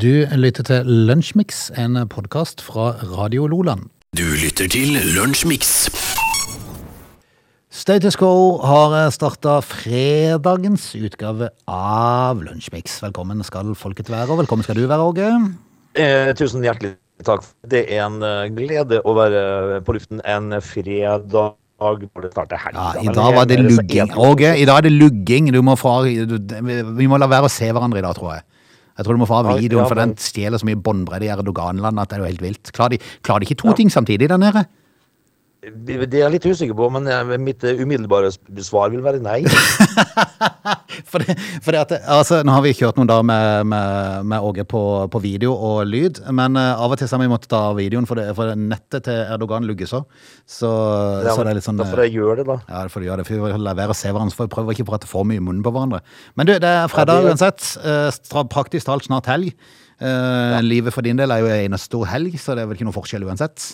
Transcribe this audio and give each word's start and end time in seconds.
Du 0.00 0.24
lytter 0.32 0.64
til 0.64 0.86
Lunsjmix, 0.88 1.66
en 1.76 1.98
podkast 2.08 2.62
fra 2.64 2.94
Radio 3.04 3.44
Loland. 3.50 3.90
Du 4.16 4.22
lytter 4.40 4.70
til 4.72 4.94
Lunsjmix. 5.12 5.90
Status 7.68 8.16
Quo 8.16 8.62
har 8.64 8.94
starta 9.12 9.58
fredagens 9.60 10.86
utgave 10.96 11.50
av 11.68 12.40
Lunsjmix. 12.40 12.96
Velkommen 13.04 13.44
skal 13.44 13.74
folket 13.76 14.08
være, 14.08 14.30
og 14.32 14.40
velkommen 14.40 14.64
skal 14.64 14.80
du 14.80 14.86
være, 14.86 15.04
Åge. 15.10 15.28
Eh, 16.00 16.32
tusen 16.38 16.64
hjertelig 16.64 16.94
takk. 17.26 17.44
Det 17.68 17.84
er 17.90 18.06
en 18.06 18.22
eh, 18.24 18.48
glede 18.56 19.02
å 19.04 19.16
være 19.18 19.82
på 19.84 19.98
luften 19.98 20.24
en 20.24 20.62
fredag 20.64 21.58
når 21.80 22.24
det 22.24 22.32
starter. 22.32 22.70
Ja. 22.72 22.92
I 23.04 23.12
dag 23.12 23.34
var 23.36 23.44
det 23.48 23.60
lugging. 23.66 24.16
Åge, 24.16 24.54
i 24.56 24.64
dag 24.64 24.80
er 24.80 24.88
det 24.88 24.96
lugging. 24.96 25.52
Du 25.52 25.60
må 25.64 25.76
fra, 25.80 25.98
du, 26.08 26.38
vi 26.96 27.08
må 27.10 27.20
la 27.20 27.28
være 27.28 27.48
å 27.48 27.52
se 27.52 27.68
hverandre 27.68 28.00
i 28.00 28.06
dag, 28.08 28.16
tror 28.16 28.38
jeg. 28.38 28.46
Jeg 29.00 29.06
tror 29.06 29.16
du 29.16 29.22
må 29.22 29.28
få 29.30 29.38
av 29.40 29.54
videoen, 29.56 29.88
for 29.88 29.96
den 29.96 30.10
stjeler 30.20 30.60
så 30.60 30.66
mye 30.68 30.76
båndbredde 30.76 31.24
i 31.24 31.30
Erdogan-land 31.32 32.02
at 32.02 32.10
det 32.10 32.18
er 32.18 32.20
jo 32.20 32.28
helt 32.28 32.42
vilt. 32.44 32.72
Klarer 32.76 32.98
de, 32.98 32.98
klarer 33.24 33.40
de 33.40 33.48
ikke 33.48 33.62
to 33.62 33.72
ting 33.78 33.88
samtidig 33.88 34.28
der 34.28 34.40
nede? 34.42 34.66
Det 35.60 36.06
er 36.08 36.22
jeg 36.22 36.32
litt 36.32 36.46
usikker 36.48 36.76
på, 36.76 36.86
men 36.94 37.04
eh, 37.10 37.34
mitt 37.36 37.64
eh, 37.68 37.82
umiddelbare 37.84 38.30
svar 38.64 38.88
vil 38.94 39.02
være 39.04 39.20
nei. 39.20 39.42
For 41.10 41.22
det, 41.22 41.34
for 41.64 41.74
det 41.74 41.80
at, 41.80 41.92
altså, 42.12 42.40
nå 42.46 42.52
har 42.54 42.62
vi 42.62 42.72
kjørt 42.76 42.98
noen 42.98 43.08
dager 43.08 43.24
med, 43.26 43.66
med, 43.70 44.26
med 44.30 44.44
Åge 44.46 44.64
på, 44.68 44.80
på 45.10 45.20
video 45.22 45.52
og 45.54 45.80
lyd, 45.88 46.20
men 46.36 46.58
uh, 46.58 46.78
av 46.82 46.92
og 46.92 47.00
til 47.00 47.08
så 47.08 47.16
har 47.16 47.22
vi 47.24 47.30
måttet 47.32 47.50
ta 47.50 47.60
videoen, 47.74 48.06
for, 48.06 48.20
det, 48.20 48.34
for 48.36 48.52
nettet 48.58 49.06
til 49.08 49.18
Erdogan 49.34 49.66
lugger 49.66 49.88
så. 49.90 50.02
Så, 50.44 50.70
Ja, 51.24 51.34
så 51.34 51.42
det 51.46 51.52
er 51.54 51.58
litt 51.58 51.66
sånn 51.66 51.80
Derfor 51.80 52.04
jeg 52.04 52.14
gjør 52.18 52.40
det, 52.42 52.46
da. 52.50 52.58
Ja, 52.68 52.84
det 52.86 52.94
får 52.94 53.02
du 53.02 53.08
gjør 53.08 53.22
det, 53.22 53.26
for 53.26 53.36
vi 53.38 53.42
vil 53.46 53.64
levere 53.64 53.80
være 53.80 53.96
å 53.96 54.00
se 54.00 54.12
hverandre, 54.12 54.36
får 54.38 54.48
vi 54.48 54.54
prøve 54.54 54.72
å 54.72 54.76
ikke 54.76 54.88
prate 54.92 55.10
for 55.10 55.26
mye 55.28 55.40
i 55.40 55.44
munnen 55.46 55.64
på 55.66 55.72
hverandre. 55.74 56.02
Men 56.38 56.50
du, 56.50 56.54
det 56.62 56.72
er 56.82 56.90
fredag 56.92 57.24
Ja, 57.24 57.32
uansett. 57.34 57.70
stra- 58.20 58.46
Praktisk 58.54 58.90
talt 58.90 59.06
snart 59.08 59.30
helg. 59.30 59.54
Eh, 60.00 60.58
Livet 60.66 60.94
for 60.94 61.06
din 61.06 61.18
del 61.18 61.32
er 61.34 61.42
jo 61.42 61.52
en 61.54 61.78
stor 61.80 62.06
helg, 62.12 62.36
så 62.40 62.54
det 62.58 62.64
er 62.64 62.70
vel 62.70 62.78
ikke 62.78 62.88
noe 62.90 62.96
forskjell 62.96 63.26
uansett. 63.26 63.72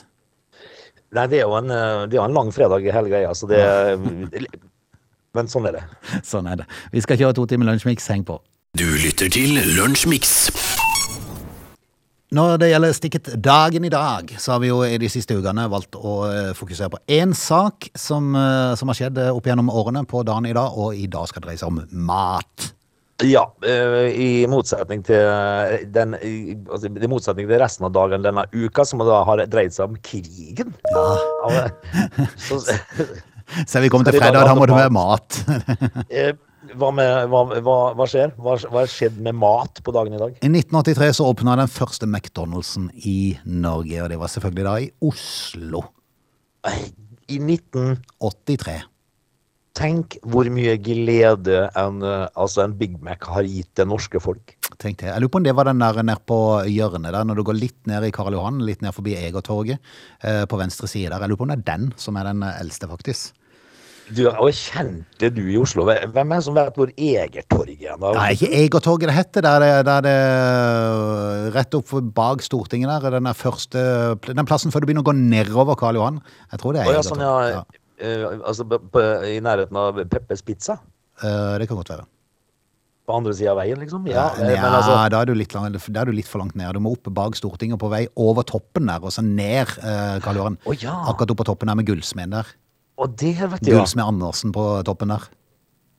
Nei, 1.16 1.24
det 1.32 1.40
er 1.40 1.46
jo 1.46 1.56
en, 1.56 1.70
eh, 1.72 2.04
det 2.10 2.18
er 2.18 2.26
en 2.26 2.36
lang 2.36 2.50
fredag 2.52 2.84
i 2.84 2.92
hele 2.92 3.08
greia, 3.08 3.32
så 3.34 3.48
det 3.48 3.62
Men 5.36 5.48
sånn 5.52 5.68
er 5.68 5.76
det. 5.76 5.84
Sånn 6.24 6.46
er 6.48 6.62
det. 6.62 6.66
Vi 6.92 7.02
skal 7.04 7.18
kjøre 7.20 7.36
to 7.36 7.44
timer 7.48 7.68
lunsjmix, 7.68 8.06
heng 8.08 8.24
på. 8.24 8.38
Du 8.76 8.86
lytter 9.00 9.28
til 9.32 9.56
Lunsjmix. 9.76 10.48
Når 12.36 12.56
det 12.60 12.70
gjelder 12.70 12.94
stikket 12.96 13.28
dagen 13.44 13.84
i 13.86 13.92
dag, 13.92 14.32
så 14.40 14.54
har 14.54 14.62
vi 14.64 14.70
jo 14.72 14.80
i 14.84 14.96
de 15.00 15.08
siste 15.12 15.36
ukene 15.36 15.68
valgt 15.72 15.96
å 15.96 16.14
eh, 16.28 16.50
fokusere 16.56 16.90
på 16.92 17.00
én 17.18 17.32
sak 17.36 17.90
som, 17.96 18.32
eh, 18.36 18.72
som 18.76 18.90
har 18.90 18.98
skjedd 18.98 19.20
opp 19.30 19.48
gjennom 19.48 19.70
årene 19.72 20.02
på 20.08 20.24
dagen 20.26 20.48
i 20.48 20.56
dag, 20.56 20.72
og 20.72 20.96
i 20.96 21.06
dag 21.08 21.28
skal 21.30 21.44
det 21.44 21.50
dreie 21.52 21.60
seg 21.60 21.72
om 21.72 21.84
mat. 22.08 22.70
Ja, 23.24 23.46
eh, 23.64 24.10
i 24.12 24.30
motsetning 24.50 25.00
til 25.06 25.22
eh, 25.24 25.86
den 25.88 26.12
altså, 26.18 26.90
I 26.90 27.08
motsetning 27.08 27.46
til 27.48 27.60
resten 27.62 27.86
av 27.88 27.94
dagen 27.96 28.24
denne 28.26 28.44
uka, 28.52 28.84
som 28.84 29.00
da 29.00 29.22
har 29.24 29.40
dreid 29.48 29.72
seg 29.72 29.88
om 29.88 29.96
krigen. 30.04 30.74
Ja. 30.92 31.68
Så, 32.36 32.60
Så 33.66 33.78
er 33.78 33.86
vi 33.86 33.88
kommer 33.88 34.10
til 34.10 34.20
fredag, 34.20 34.44
da 34.44 34.56
må 34.58 34.66
det 34.66 34.74
ha 34.74 34.82
være 34.84 34.92
mat. 34.92 35.38
eh, 36.18 36.34
hva, 36.74 36.90
med, 36.92 37.30
hva, 37.30 37.42
hva, 37.62 37.76
hva 37.96 38.08
skjer? 38.10 38.34
Hva, 38.42 38.56
hva 38.74 38.82
skjedde 38.90 39.22
med 39.24 39.38
mat 39.38 39.80
på 39.86 39.94
dagen 39.94 40.16
i 40.16 40.20
dag? 40.20 40.34
I 40.42 40.50
1983 40.50 41.12
så 41.16 41.28
åpna 41.30 41.54
den 41.62 41.70
første 41.72 42.08
McDonald'sen 42.10 42.90
i 43.06 43.36
Norge, 43.46 44.02
og 44.02 44.10
det 44.12 44.20
var 44.20 44.32
selvfølgelig 44.34 44.66
da 44.66 44.74
i 44.82 44.90
Oslo. 45.08 45.86
I 47.30 47.38
19 47.38 47.96
83. 48.20 48.80
Tenk 49.76 50.16
hvor 50.24 50.48
mye 50.48 50.78
glede 50.80 51.66
en, 51.76 52.00
eh, 52.00 52.26
altså 52.32 52.64
en 52.64 52.76
Big 52.78 52.96
Mac 53.04 53.26
har 53.28 53.44
gitt 53.44 53.74
det 53.76 53.84
norske 53.88 54.20
folk. 54.22 54.54
Tenk 54.80 55.02
det. 55.02 55.10
Jeg 55.10 55.20
lurer 55.20 55.32
på 55.34 55.40
om 55.42 55.46
det 55.46 55.56
var 55.56 55.68
den 55.68 55.82
der 55.82 56.02
nede 56.02 56.22
på 56.24 56.38
hjørnet 56.64 57.12
der, 57.12 57.24
når 57.28 57.36
du 57.36 57.44
går 57.50 57.58
litt 57.60 57.80
ned 57.88 58.06
i 58.08 58.12
Karl 58.14 58.36
Johan, 58.36 58.62
litt 58.64 58.84
ned 58.84 58.96
forbi 58.96 59.16
Egertorget, 59.18 59.82
eh, 60.22 60.44
på 60.48 60.60
venstre 60.60 60.88
side 60.88 61.12
der. 61.12 61.20
Jeg 61.20 61.32
lurer 61.32 61.42
på 61.42 61.48
om 61.48 61.52
det 61.52 61.60
er 61.60 61.68
den 61.76 61.90
som 62.00 62.16
er 62.16 62.30
den 62.30 62.42
eh, 62.46 62.62
eldste, 62.62 62.88
faktisk. 62.88 63.36
Du, 64.06 64.22
og 64.30 64.52
kjente 64.54 65.32
du 65.34 65.42
i 65.50 65.56
Oslo? 65.58 65.82
Hvem 65.84 66.32
er 66.32 66.36
det 66.38 66.44
som 66.46 66.54
vet 66.54 66.76
hvor 66.78 66.90
Egertorget 66.94 67.88
er? 67.90 67.96
Det 68.00 68.12
Nei, 68.16 68.28
ikke 68.36 68.52
Egertorget 68.62 69.10
det 69.10 69.16
heter, 69.16 69.48
det, 69.60 69.72
der 69.88 70.04
det 70.06 70.18
rett 71.56 71.74
opp 71.76 71.90
bak 72.14 72.44
Stortinget 72.46 73.02
der, 73.02 73.18
den 73.18 73.28
første, 73.34 73.82
den 74.30 74.46
plassen 74.46 74.72
før 74.72 74.84
du 74.84 74.88
begynner 74.88 75.04
å 75.04 75.10
gå 75.10 75.16
nedover 75.18 75.76
Karl 75.76 75.98
Johan. 75.98 76.22
Jeg 76.52 76.62
tror 76.62 76.76
det 76.78 76.86
er 76.86 76.94
Egertorget. 76.94 77.02
ja, 77.02 77.10
sånn, 77.10 77.26
ja. 77.26 77.58
ja. 77.58 77.82
Eh, 77.98 78.26
altså 78.44 78.66
i 79.24 79.38
nærheten 79.40 79.76
av 79.80 80.02
Peppes 80.10 80.42
Pizza? 80.44 80.78
Eh, 81.22 81.56
det 81.58 81.68
kan 81.70 81.78
godt 81.80 81.94
være. 81.94 82.04
På 83.06 83.14
andre 83.20 83.32
sida 83.38 83.52
av 83.54 83.60
veien, 83.60 83.78
liksom? 83.78 84.06
Ja, 84.10 84.32
Ja, 84.34 84.42
eh, 84.42 84.60
men 84.60 84.72
altså 84.74 84.96
da, 85.08 85.20
er 85.22 85.26
du 85.30 85.34
litt, 85.38 85.52
lang- 85.54 85.70
da 85.72 86.00
er 86.00 86.04
du 86.10 86.12
litt 86.12 86.26
for 86.26 86.42
langt 86.42 86.56
ned. 86.58 86.74
Du 86.74 86.80
må 86.82 86.92
opp 86.96 87.06
bak 87.14 87.36
Stortinget 87.38 87.78
på 87.78 87.88
vei 87.88 88.06
over 88.16 88.42
toppen 88.42 88.86
der, 88.90 88.98
og 89.00 89.12
så 89.14 89.22
ned 89.24 89.68
eh, 89.78 90.18
Karl 90.20 90.36
Johan. 90.40 90.58
Oh, 90.66 90.74
ja. 90.74 90.92
Akkurat 91.06 91.30
opp 91.30 91.38
på 91.38 91.46
toppen 91.46 91.68
der 91.70 91.76
med 91.78 91.86
gullsmeden 91.86 92.34
der. 92.34 92.46
Og 92.98 93.14
det 93.16 93.36
vet 93.38 93.62
du, 93.62 93.70
ja. 93.70 93.78
Gullsmed 93.78 94.04
Andersen 94.04 94.52
på 94.52 94.64
toppen 94.84 95.08
der. 95.14 95.22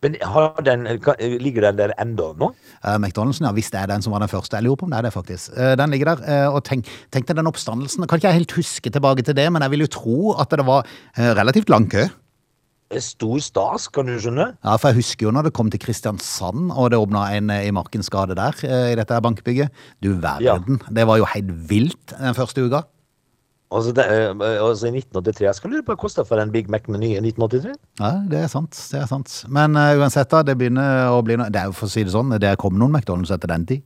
Men 0.06 0.16
har 0.22 0.62
den, 0.62 0.86
ligger 1.42 1.70
den 1.70 1.80
der 1.80 1.96
enda 1.98 2.30
nå? 2.38 2.52
Uh, 2.86 2.98
McDonald'sen, 3.00 3.48
ja, 3.48 3.54
hvis 3.58 3.72
det 3.74 3.82
er 3.82 3.90
den 3.90 4.06
som 4.06 4.14
var 4.14 4.22
den 4.22 4.30
første. 4.30 4.60
Jeg 4.60 4.68
lurer 4.68 4.78
på 4.78 4.86
om 4.86 4.94
det 4.94 5.00
er 5.00 5.08
det, 5.10 5.14
faktisk. 5.16 5.56
Uh, 5.58 5.74
den 5.80 5.96
ligger 5.96 6.14
der. 6.14 6.22
Uh, 6.28 6.60
og 6.60 6.64
tenk, 6.68 6.86
tenk 7.14 7.26
deg 7.30 7.40
den 7.40 7.50
oppstandelsen. 7.50 8.06
Kan 8.06 8.22
ikke 8.22 8.30
jeg 8.30 8.44
helt 8.44 8.58
huske 8.60 8.94
tilbake 8.94 9.26
til 9.26 9.38
det, 9.38 9.50
men 9.54 9.66
jeg 9.66 9.74
vil 9.74 9.88
jo 9.88 9.92
tro 9.98 10.22
at 10.38 10.54
det 10.54 10.66
var 10.68 10.86
eh, 11.18 11.34
relativt 11.38 11.70
lang 11.74 11.88
kø. 11.92 12.06
Eh, 12.92 13.02
Stor 13.04 13.40
stas, 13.44 13.88
kan 13.92 14.08
du 14.08 14.16
skjønne? 14.22 14.52
Ja, 14.64 14.76
for 14.80 14.92
jeg 14.92 15.02
husker 15.02 15.28
jo 15.28 15.34
når 15.36 15.50
det 15.50 15.56
kom 15.58 15.72
til 15.74 15.82
Kristiansand, 15.84 16.72
og 16.72 16.92
det 16.94 17.00
åpna 17.02 17.26
en 17.36 17.52
eh, 17.54 17.66
i 17.68 17.74
Markens 17.76 18.10
gate 18.14 18.38
der, 18.38 18.56
eh, 18.68 18.92
i 18.94 19.00
dette 19.00 19.18
bankbygget. 19.24 19.74
Du 20.04 20.14
verden. 20.24 20.80
Det 20.88 21.08
var 21.10 21.20
jo 21.20 21.28
helt 21.34 21.52
vilt 21.70 22.16
den 22.16 22.38
første 22.38 22.64
uka. 22.64 22.86
Altså, 23.68 23.92
det, 23.92 24.06
eh, 24.08 24.64
altså 24.64 24.88
I 24.88 24.94
1983 24.96 25.44
Jeg 25.44 25.58
skal 25.58 25.74
lure 25.74 25.84
på 25.84 25.92
hva 25.92 25.98
det 25.98 26.04
kosta 26.06 26.24
for 26.28 26.40
en 26.40 26.54
Big 26.54 26.70
Mac-meny 26.72 27.10
i 27.18 27.20
1983? 27.20 27.76
Ja, 28.00 28.14
det 28.32 28.40
er 28.46 28.48
sant. 28.52 28.80
det 28.94 29.02
er 29.02 29.10
sant. 29.10 29.34
Men 29.52 29.76
uh, 29.76 29.92
uansett, 30.00 30.30
da, 30.32 30.40
det 30.48 30.56
begynner 30.60 31.12
å 31.12 31.20
bli 31.26 31.36
noe 31.40 31.52
Det 31.52 31.60
er 31.60 31.68
jo 31.68 31.76
for 31.76 31.90
å 31.90 31.92
si 31.92 32.06
det 32.08 32.16
sånn, 32.16 32.32
det 32.40 32.56
kom 32.62 32.80
noen 32.80 32.96
McDonald's 32.96 33.34
etter 33.36 33.52
den 33.52 33.68
tid. 33.68 33.84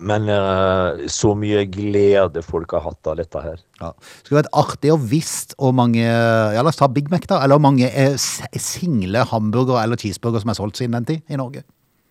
Men 0.00 0.30
uh, 0.30 1.02
så 1.10 1.34
mye 1.36 1.66
glede 1.68 2.44
folk 2.46 2.70
har 2.76 2.86
hatt 2.86 3.10
av 3.10 3.18
dette 3.18 3.42
her. 3.44 3.58
Ja. 3.82 3.90
Det 3.98 4.30
skulle 4.30 4.44
vært 4.44 4.54
artig 4.62 4.94
å 4.94 5.00
visst 5.10 5.58
hvor 5.58 5.74
mange 5.76 6.06
Ja, 6.06 6.62
la 6.62 6.70
oss 6.70 6.78
ta 6.78 6.88
Big 6.88 7.10
Mac, 7.12 7.26
da. 7.28 7.42
Eller 7.42 7.58
hvor 7.58 7.66
mange 7.66 7.90
uh, 7.90 8.14
single 8.54 9.26
hamburgere 9.34 9.82
eller 9.82 10.00
cheeseburgere 10.00 10.46
som 10.46 10.54
er 10.54 10.60
solgt 10.62 10.80
siden 10.80 10.96
den 11.00 11.10
tid 11.10 11.26
i 11.26 11.40
Norge. 11.40 11.66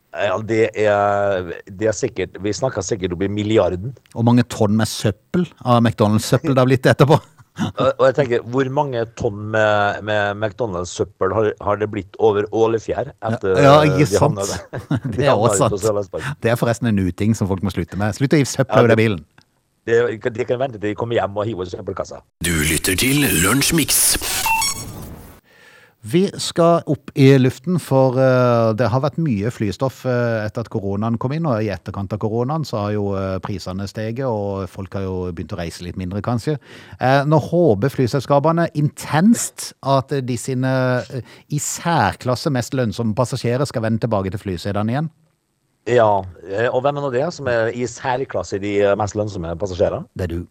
Ja, 0.10 0.38
det 0.42 0.72
er, 0.74 1.52
det 1.70 1.90
er 1.92 1.94
sikkert 1.94 2.40
Vi 2.42 2.54
snakker 2.56 2.82
sikkert 2.82 3.14
om 3.14 3.22
i 3.22 3.30
milliarden. 3.30 3.92
Hvor 4.16 4.26
mange 4.26 4.46
tonn 4.50 4.74
med 4.80 4.90
søppel 4.90 5.46
av 5.62 5.84
McDonald's-søppel 5.84 6.56
det 6.56 6.64
har 6.64 6.70
blitt 6.70 6.90
etterpå. 6.90 7.20
Og 7.60 7.88
og 8.00 8.06
jeg 8.08 8.16
tenker, 8.16 8.44
Hvor 8.54 8.70
mange 8.72 9.04
tonn 9.20 9.50
med, 9.54 10.02
med 10.08 10.38
McDonald's-søppel 10.40 11.34
har, 11.36 11.52
har 11.62 11.82
det 11.82 11.90
blitt 11.92 12.18
over 12.20 12.48
Ålefjær? 12.56 13.12
etter 13.32 13.60
Ja, 13.60 13.76
ja, 13.84 13.98
ikke 14.00 14.08
sant. 14.08 14.40
de 15.12 15.18
Det 15.20 15.28
er 15.28 15.36
også 15.36 15.70
sant. 15.78 16.24
Det 16.42 16.54
er 16.54 16.58
forresten 16.60 16.90
en 16.90 17.04
uting 17.06 17.36
som 17.38 17.52
folk 17.52 17.66
må 17.66 17.74
slutte 17.76 18.00
med. 18.00 18.16
Slutt 18.18 18.34
å 18.34 18.42
hive 18.42 18.50
søppel 18.50 18.82
Ja, 18.82 18.90
ut 18.90 18.96
av 18.96 19.02
bilen. 19.04 19.26
Det, 19.90 20.34
de 20.36 20.46
kan 20.46 20.60
vente 20.62 20.78
til 20.78 20.92
de 20.92 20.98
kommer 20.98 21.18
hjem 21.18 21.38
og 21.38 21.48
hiver 21.50 21.70
søppelkassa. 21.70 22.22
Du 22.46 22.54
lytter 22.70 22.98
til 23.00 23.26
Lunsjmix. 23.44 24.18
Vi 26.02 26.22
skal 26.40 26.86
opp 26.88 27.12
i 27.20 27.34
luften, 27.38 27.76
for 27.84 28.16
eh, 28.24 28.72
det 28.80 28.88
har 28.88 29.02
vært 29.04 29.18
mye 29.20 29.50
flystoff 29.52 30.06
eh, 30.08 30.46
etter 30.46 30.64
at 30.64 30.72
koronaen 30.72 31.18
kom 31.20 31.34
inn. 31.36 31.48
Og 31.50 31.60
i 31.66 31.72
etterkant 31.74 32.14
av 32.16 32.22
koronaen 32.24 32.64
så 32.68 32.86
har 32.86 32.94
jo 32.96 33.10
eh, 33.20 33.36
prisene 33.44 33.88
steget, 33.90 34.24
og 34.24 34.70
folk 34.72 34.96
har 34.96 35.04
jo 35.04 35.18
begynt 35.36 35.58
å 35.58 35.60
reise 35.60 35.84
litt 35.84 36.00
mindre, 36.00 36.24
kanskje. 36.24 36.56
Nå 37.28 37.40
håper 37.44 37.92
flyselskapene 37.92 38.70
intenst 38.80 39.74
at 39.84 40.14
de 40.24 40.38
sine 40.40 40.72
i 41.52 41.60
særklasse 41.60 42.52
mest 42.54 42.76
lønnsomme 42.78 43.16
passasjerer 43.18 43.68
skal 43.68 43.84
vende 43.84 44.06
tilbake 44.06 44.32
til 44.32 44.42
flysedene 44.42 44.96
igjen. 44.96 45.12
Ja, 45.90 46.22
og 46.70 46.84
hvem 46.86 47.00
er 47.00 47.04
nå 47.04 47.12
det 47.12 47.26
som 47.34 47.48
er 47.50 47.74
i 47.74 47.88
særklasse 47.90 48.60
de 48.62 48.74
mest 49.00 49.18
lønnsomme 49.20 49.56
passasjerene? 49.60 50.08
Det 50.16 50.28
er 50.28 50.36
du. 50.38 50.42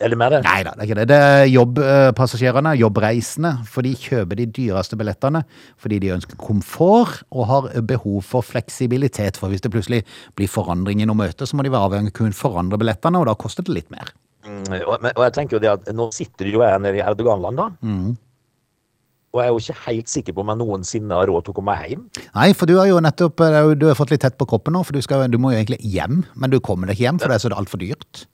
Er 0.00 0.08
det 0.08 0.16
mer 0.16 0.30
det? 0.32 0.38
Nei 0.46 0.62
da, 0.64 0.70
det 0.72 0.80
er 0.80 0.88
ikke 0.88 0.96
det. 1.00 1.06
Det 1.10 1.16
er 1.20 1.42
jobbpassasjerene, 1.52 2.70
jobbreisende, 2.80 3.50
for 3.68 3.84
de 3.84 3.90
kjøper 4.00 4.38
de 4.40 4.46
dyreste 4.56 4.96
billettene 4.96 5.42
fordi 5.80 5.98
de 6.00 6.12
ønsker 6.14 6.38
komfort 6.40 7.18
og 7.30 7.44
har 7.50 7.68
behov 7.88 8.22
for 8.24 8.40
fleksibilitet. 8.46 9.36
For 9.36 9.52
hvis 9.52 9.60
det 9.64 9.72
plutselig 9.74 10.02
blir 10.40 10.48
forandring 10.48 11.02
i 11.04 11.08
noe 11.10 11.18
møte, 11.20 11.44
så 11.46 11.56
må 11.58 11.66
de 11.66 11.72
være 11.74 11.90
avhengig 11.90 12.14
av 12.14 12.16
å 12.16 12.18
kunne 12.22 12.38
forandre 12.40 12.80
billettene, 12.80 13.20
og 13.20 13.28
da 13.28 13.36
koster 13.36 13.66
det 13.68 13.76
litt 13.76 13.92
mer. 13.92 14.14
Mm, 14.48 14.64
Og, 14.88 14.96
og 15.04 15.22
jeg 15.26 15.34
tenker 15.36 15.58
jo 15.58 15.62
det 15.66 15.70
at 15.76 15.92
nå 15.94 16.08
sitter 16.16 16.48
jo 16.48 16.64
jeg 16.64 16.80
nede 16.80 16.96
i 17.02 17.04
Erdogan-land, 17.04 17.60
da. 17.60 17.68
Mm. 17.84 18.16
Og 19.30 19.38
jeg 19.38 19.46
er 19.46 19.52
jo 19.52 19.60
ikke 19.62 19.82
helt 19.84 20.08
sikker 20.10 20.34
på 20.34 20.42
om 20.42 20.48
jeg 20.50 20.58
noensinne 20.58 21.14
har 21.20 21.28
råd 21.30 21.44
til 21.46 21.52
å 21.52 21.58
komme 21.60 21.76
hjem. 21.86 22.00
Nei, 22.34 22.48
for 22.56 22.66
du 22.66 22.72
har 22.80 22.88
jo 22.90 22.96
nettopp 23.04 23.44
jo- 23.44 23.76
du 23.78 23.86
har 23.86 23.94
fått 24.00 24.10
litt 24.16 24.24
tett 24.24 24.38
på 24.40 24.48
kroppen 24.48 24.74
nå, 24.74 24.80
for 24.82 24.96
du, 24.96 25.02
skal, 25.04 25.28
du 25.30 25.36
må 25.38 25.52
jo 25.52 25.60
egentlig 25.60 25.78
hjem, 25.86 26.24
men 26.34 26.50
du 26.50 26.58
kommer 26.58 26.88
deg 26.90 26.96
ikke 26.96 27.06
hjem, 27.06 27.20
for 27.22 27.28
det 27.30 27.36
er 27.38 27.44
så 27.44 27.52
altfor 27.54 27.78
dyrt. 27.84 28.24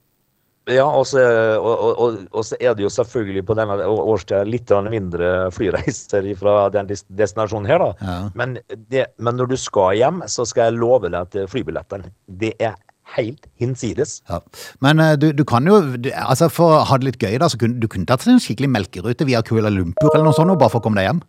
Ja, 0.67 0.85
og 0.85 1.05
så, 1.07 1.21
og, 1.57 1.73
og, 1.73 1.99
og, 2.03 2.17
og 2.35 2.43
så 2.43 2.57
er 2.59 2.75
det 2.75 2.83
jo 2.83 2.91
selvfølgelig 2.91 3.45
på 3.47 3.55
denne 3.55 3.77
årstida 3.87 4.41
litt 4.47 4.73
mindre 4.91 5.29
flyreiser 5.55 6.27
fra 6.39 6.57
den 6.73 6.89
destinasjonen 6.91 7.69
her, 7.69 7.83
da. 7.83 7.93
Ja. 8.01 8.17
Men, 8.35 8.57
det, 8.91 9.07
men 9.17 9.39
når 9.39 9.53
du 9.53 9.57
skal 9.61 9.95
hjem, 9.95 10.19
så 10.27 10.45
skal 10.47 10.69
jeg 10.69 10.81
love 10.81 11.07
deg 11.07 11.21
at 11.21 11.39
flybillettene 11.51 12.11
Det 12.27 12.53
er 12.59 12.75
helt 13.15 13.47
hinsides. 13.59 14.21
Ja. 14.29 14.41
Men 14.83 14.99
eh, 14.99 15.15
du, 15.19 15.29
du 15.31 15.45
kan 15.47 15.67
jo, 15.67 15.79
du, 15.95 16.11
altså 16.11 16.49
for 16.51 16.75
å 16.75 16.83
ha 16.89 16.99
det 16.99 17.11
litt 17.11 17.23
gøy 17.23 17.39
da, 17.39 17.49
så 17.51 17.59
kunne 17.61 17.79
du 17.79 17.87
kunne 17.91 18.09
tatt 18.09 18.27
en 18.27 18.43
skikkelig 18.43 18.71
melkerute 18.73 19.27
via 19.27 19.43
Kuala 19.45 19.71
Lumpur 19.71 20.11
eller 20.11 20.27
noe 20.27 20.37
sånt, 20.37 20.57
bare 20.59 20.73
for 20.73 20.83
å 20.83 20.87
komme 20.87 20.99
deg 20.99 21.11
hjem. 21.11 21.23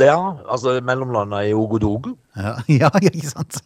Ja, 0.00 0.16
altså 0.48 0.78
mellomlanda 0.80 1.42
i 1.44 1.52
Ogodogo. 1.52 2.14
Ja, 2.38 2.54
ja, 2.70 2.90
ikke 3.10 3.26
sant? 3.26 3.58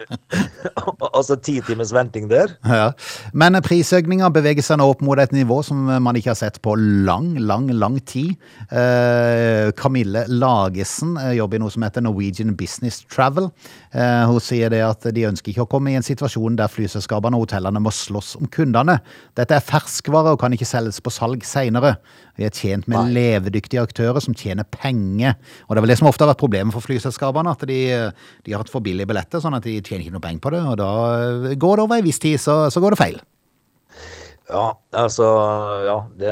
altså 1.16 1.36
ti 1.40 1.56
timers 1.64 1.92
venting 1.94 2.28
der. 2.30 2.52
Ja. 2.66 2.90
Men 3.32 3.56
prisøkninga 3.64 4.28
beveger 4.34 4.64
seg 4.64 4.80
nå 4.80 4.88
opp 4.92 5.04
mot 5.04 5.20
et 5.20 5.32
nivå 5.34 5.60
som 5.66 5.88
man 5.88 6.18
ikke 6.18 6.32
har 6.32 6.38
sett 6.38 6.60
på 6.64 6.74
lang, 6.76 7.32
lang, 7.40 7.70
lang 7.72 7.98
tid. 8.04 8.36
Eh, 8.68 9.70
Camille 9.80 10.26
Lagesen 10.28 11.16
eh, 11.20 11.34
jobber 11.38 11.58
i 11.58 11.62
noe 11.64 11.72
som 11.72 11.86
heter 11.86 12.04
Norwegian 12.04 12.54
Business 12.58 13.02
Travel. 13.10 13.50
Eh, 13.96 14.24
hun 14.28 14.40
sier 14.44 14.72
det 14.72 14.82
at 14.84 15.08
de 15.16 15.26
ønsker 15.30 15.54
ikke 15.54 15.66
å 15.66 15.70
komme 15.70 15.94
i 15.94 15.98
en 15.98 16.06
situasjon 16.06 16.58
der 16.60 16.72
flyselskapene 16.72 17.38
og 17.38 17.48
hotellene 17.48 17.82
må 17.82 17.92
slåss 17.94 18.36
om 18.40 18.50
kundene. 18.52 19.00
Dette 19.38 19.56
er 19.56 19.64
ferskvare 19.64 20.36
og 20.36 20.42
kan 20.42 20.54
ikke 20.56 20.68
selges 20.68 21.00
på 21.02 21.12
salg 21.14 21.46
seinere. 21.48 21.96
Vi 22.40 22.46
er 22.48 22.54
tjent 22.56 22.86
med 22.88 23.10
Nei. 23.10 23.16
levedyktige 23.18 23.82
aktører 23.84 24.22
som 24.24 24.36
tjener 24.36 24.64
penger. 24.64 25.34
Og 25.66 25.74
det 25.74 25.80
er 25.80 25.84
vel 25.84 25.92
det 25.92 25.98
som 26.00 26.08
ofte 26.08 26.24
har 26.24 26.30
vært 26.32 26.40
problemet 26.40 26.72
for 26.72 26.84
flyselskapene, 26.84 27.52
at 27.52 27.66
de, 27.70 27.80
de 28.44 28.52
har 28.54 28.60
hatt 28.64 28.72
for 28.72 28.82
billige 28.84 29.06
billetter, 29.10 29.40
sånn 29.42 29.56
at 29.56 29.64
de 29.66 29.78
tjener 29.80 30.04
ikke 30.04 30.16
noe 30.18 30.26
penger 30.26 30.42
på 30.44 30.52
det. 30.56 30.62
Og 30.74 30.76
da 30.82 30.90
går 31.62 31.80
det 31.80 31.84
over 31.88 32.00
en 32.02 32.06
viss 32.10 32.18
tid, 32.22 32.36
så, 32.42 32.64
så 32.74 32.82
går 32.84 32.96
det 32.96 33.00
feil. 33.06 33.20
Ja, 34.50 34.72
altså 34.98 35.26
Ja, 35.86 35.96
det, 36.18 36.30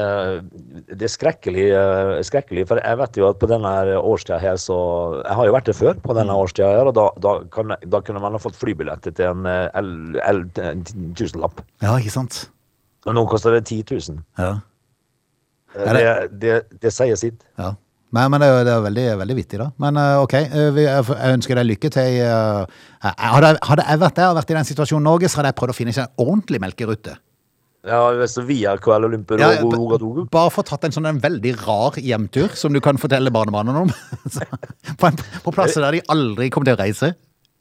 det 0.91 1.05
er 1.07 1.11
skrekkelig, 1.13 1.67
eh, 1.71 2.17
skrekkelig. 2.27 2.65
For 2.67 2.81
jeg 2.83 2.99
vet 2.99 3.19
jo 3.21 3.29
at 3.29 3.37
på 3.39 3.47
denne 3.47 3.71
årstida 3.95 4.39
her, 4.43 4.57
så 4.59 4.75
Jeg 5.23 5.37
har 5.39 5.47
jo 5.47 5.53
vært 5.55 5.69
det 5.71 5.75
før 5.77 6.01
på 6.03 6.15
denne 6.17 6.35
årstida 6.35 6.67
her, 6.81 6.89
og 6.91 6.97
da, 6.97 7.05
da, 7.23 7.37
kan, 7.53 7.71
da 7.79 8.01
kunne 8.03 8.19
man 8.19 8.35
ha 8.35 8.41
fått 8.43 8.59
flybilletter 8.59 9.15
til 9.15 9.31
en 9.31 9.47
eh, 9.47 9.69
en 9.79 10.83
tusenlapp. 11.15 11.63
Ja, 11.85 11.95
ikke 11.95 12.11
sant? 12.17 12.41
Og 13.07 13.15
nå 13.15 13.23
koster 13.31 13.55
det 13.55 13.63
10 13.71 13.85
000. 13.87 14.19
Ja. 14.41 14.51
Eh, 15.77 15.93
Det, 15.93 16.03
det- 16.03 16.39
det, 16.43 16.57
det 16.83 16.91
sier 16.91 17.15
sitt. 17.15 17.45
ja. 17.57 17.71
Men, 18.15 18.31
men 18.33 18.41
det 18.41 18.47
er 18.49 18.63
det 18.65 18.73
er 18.73 18.83
veldig, 18.87 19.05
veldig 19.21 19.35
vittig, 19.37 19.59
da. 19.61 19.67
Men 19.83 19.97
eh, 20.01 20.17
OK, 20.23 20.33
eh, 20.33 20.79
jeg 20.81 20.85
jeg 21.05 21.33
ønsker 21.37 21.59
deg 21.59 21.67
lykke 21.69 21.91
til. 21.93 22.19
eh, 22.25 22.85
Hadde, 23.05 23.51
hadde 23.69 23.85
jeg 23.85 24.01
vært 24.01 24.17
der 24.17 24.31
og 24.31 24.39
vært 24.39 24.53
i 24.53 24.57
den 24.57 24.69
situasjonen 24.71 25.05
Norge, 25.05 25.29
så 25.29 25.39
hadde 25.39 25.51
jeg 25.53 25.59
prøvd 25.61 25.75
å 25.75 25.77
finne 25.77 25.93
seg 25.95 26.07
en 26.07 26.25
ordentlig 26.25 26.61
melkerute. 26.63 27.19
Ja, 27.87 28.01
så 28.27 28.41
via 28.43 28.73
KL 28.81 29.05
Lumpur 29.07 29.39
Ja. 29.39 29.53
Bare 30.33 30.51
få 30.51 30.65
tatt 30.67 30.83
en 30.83 30.91
sånn 30.91 31.07
en 31.07 31.21
veldig 31.23 31.53
rar 31.61 31.95
hjemtur 32.01 32.51
som 32.59 32.73
du 32.75 32.81
kan 32.83 32.99
fortelle 32.99 33.31
barnebarna 33.31 33.85
om. 33.85 33.93
På, 34.99 35.07
en, 35.07 35.21
på 35.45 35.53
plasser 35.55 35.85
der 35.85 35.95
de 35.95 36.01
aldri 36.11 36.49
kommer 36.51 36.67
til 36.67 36.75
å 36.75 36.81
reise. 36.81 37.13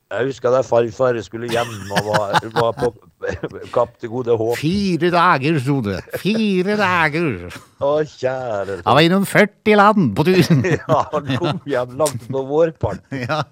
Jeg 0.09 0.31
husker 0.31 0.51
da 0.51 0.63
farfar 0.65 1.19
skulle 1.23 1.51
hjem 1.53 1.71
og 1.93 2.07
var, 2.09 2.39
var 2.57 2.73
på 2.81 2.89
Kapp 3.77 3.97
til 4.01 4.13
gode 4.13 4.37
håp. 4.41 4.55
Fire 4.61 5.11
dager, 5.15 5.59
sto 5.63 5.79
det. 5.85 5.99
Fire 6.23 6.79
dager. 6.81 7.59
Å, 7.79 7.93
kjære 8.09 8.81
Han 8.85 8.99
var 8.99 9.05
innom 9.07 9.27
40 9.29 9.79
land 9.81 10.11
på 10.19 10.27
tusen. 10.31 10.65
Ja, 10.79 11.03
han 11.13 11.31
kom 11.41 11.61
hjem 11.69 11.95
langt 12.01 12.27
på 12.31 12.45
vårparten. 12.49 13.23
Ja. 13.29 13.43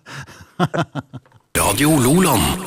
Radio 1.57 1.97
Loland. 2.01 2.67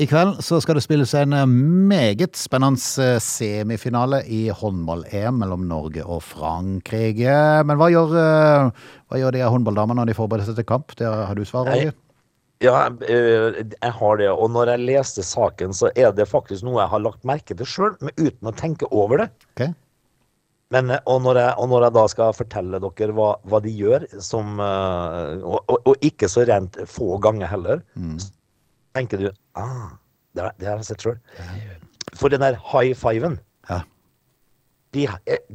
I 0.00 0.06
kveld 0.08 0.40
så 0.42 0.56
skal 0.62 0.78
det 0.78 0.82
spilles 0.82 1.12
en 1.14 1.34
eh, 1.36 1.44
meget 1.46 2.34
spennende 2.40 2.80
eh, 3.04 3.18
semifinale 3.22 4.22
i 4.26 4.46
håndball-EM 4.50 5.36
mellom 5.42 5.66
Norge 5.68 6.02
og 6.02 6.22
Frankrike. 6.26 7.36
Men 7.68 7.78
hva 7.78 7.90
gjør, 7.92 8.14
eh, 8.18 8.88
hva 9.06 9.20
gjør 9.20 9.36
de 9.36 9.44
håndballdamene 9.44 10.00
når 10.00 10.10
de 10.10 10.16
forbereder 10.16 10.48
seg 10.48 10.58
til 10.58 10.66
kamp? 10.72 10.96
Det 10.98 11.06
har 11.06 11.36
du 11.38 11.44
svar. 11.46 11.68
Roger? 11.68 11.94
Ja, 12.62 12.86
eh, 12.86 13.60
jeg 13.74 13.92
har 13.98 14.16
det. 14.20 14.28
Og 14.30 14.50
når 14.54 14.70
jeg 14.74 14.84
leste 14.86 15.22
saken, 15.26 15.72
så 15.74 15.90
er 15.98 16.12
det 16.14 16.28
faktisk 16.30 16.62
noe 16.66 16.80
jeg 16.82 16.92
har 16.92 17.02
lagt 17.02 17.24
merke 17.26 17.56
til 17.58 17.66
sjøl, 17.66 17.96
uten 18.16 18.48
å 18.50 18.52
tenke 18.54 18.86
over 18.94 19.24
det. 19.24 19.28
Okay. 19.56 19.72
Men, 20.72 20.90
eh, 20.94 21.00
og, 21.10 21.18
når 21.26 21.40
jeg, 21.40 21.54
og 21.58 21.68
når 21.72 21.86
jeg 21.88 21.94
da 21.98 22.04
skal 22.08 22.36
fortelle 22.38 22.78
dere 22.80 23.12
hva, 23.18 23.30
hva 23.50 23.60
de 23.64 23.72
gjør, 23.76 24.06
som, 24.24 24.54
eh, 24.62 25.42
og, 25.42 25.58
og, 25.68 25.82
og 25.90 26.06
ikke 26.06 26.30
så 26.32 26.46
rent 26.48 26.78
få 26.88 27.18
ganger 27.24 27.50
heller, 27.50 27.82
så 28.22 28.30
tenker 28.96 29.20
du 29.20 29.26
ah, 29.58 29.90
det, 30.32 30.46
har- 30.46 30.54
det 30.60 30.68
har 30.70 30.78
jeg 30.80 30.88
sett 30.92 31.04
sjøl. 31.04 31.18
For 32.16 32.32
den 32.32 32.40
der 32.46 32.56
high 32.72 32.94
fiven, 32.96 33.38
Ja. 33.68 33.82
de, 34.92 35.06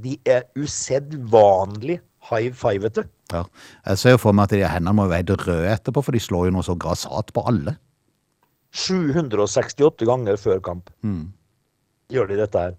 de 0.03 0.13
er 0.25 0.45
usedvanlig 0.57 1.99
high 2.29 2.51
fivete. 2.55 3.07
ja. 3.33 3.43
Jeg 3.87 3.97
ser 3.97 4.15
jo 4.15 4.21
for 4.21 4.33
meg 4.35 4.47
at 4.49 4.55
de 4.55 4.63
hendene 4.67 4.93
må 4.95 5.07
være 5.11 5.35
røde 5.39 5.69
etterpå, 5.73 6.03
for 6.03 6.11
de 6.15 6.19
slår 6.23 6.47
jo 6.49 6.55
noe 6.57 6.63
så 6.67 6.75
grassat 6.79 7.31
på 7.33 7.43
alle. 7.47 7.77
768 8.77 10.05
ganger 10.07 10.37
før 10.39 10.59
kamp 10.63 10.89
gjør 12.11 12.29
de 12.29 12.37
dette 12.39 12.59
her. 12.61 12.75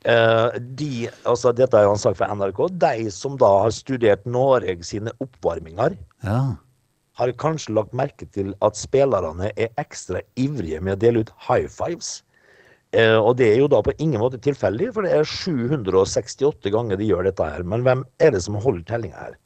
Uh, 0.00 0.56
de, 0.76 1.08
altså 1.28 1.50
dette 1.52 1.76
er 1.76 1.84
jo 1.84 1.92
en 1.94 2.00
sak 2.00 2.16
fra 2.16 2.28
NRK. 2.32 2.60
De 2.80 3.10
som 3.12 3.36
da 3.40 3.48
har 3.66 3.72
studert 3.76 4.24
Norge 4.28 4.78
sine 4.84 5.12
oppvarminger, 5.20 5.96
Ja. 6.24 6.56
har 7.20 7.32
kanskje 7.36 7.74
lagt 7.76 7.92
merke 7.96 8.24
til 8.32 8.54
at 8.64 8.76
spillerne 8.80 9.50
er 9.56 9.68
ekstra 9.80 10.22
ivrige 10.40 10.80
med 10.80 10.96
å 10.96 11.00
dele 11.00 11.20
ut 11.24 11.32
high 11.48 11.68
fives. 11.68 12.22
Eh, 12.90 13.14
og 13.14 13.36
det 13.38 13.52
er 13.52 13.60
jo 13.60 13.68
da 13.70 13.78
på 13.86 13.94
ingen 14.02 14.18
måte 14.18 14.40
tilfeldig, 14.42 14.88
for 14.94 15.06
det 15.06 15.12
er 15.14 15.28
768 15.28 16.72
ganger 16.74 16.98
de 16.98 17.06
gjør 17.06 17.28
dette 17.28 17.46
her. 17.46 17.62
Men 17.62 17.84
hvem 17.86 18.02
er 18.18 18.34
det 18.34 18.42
som 18.42 18.58
holder 18.58 18.82
tellinga 18.88 19.28
her? 19.28 19.36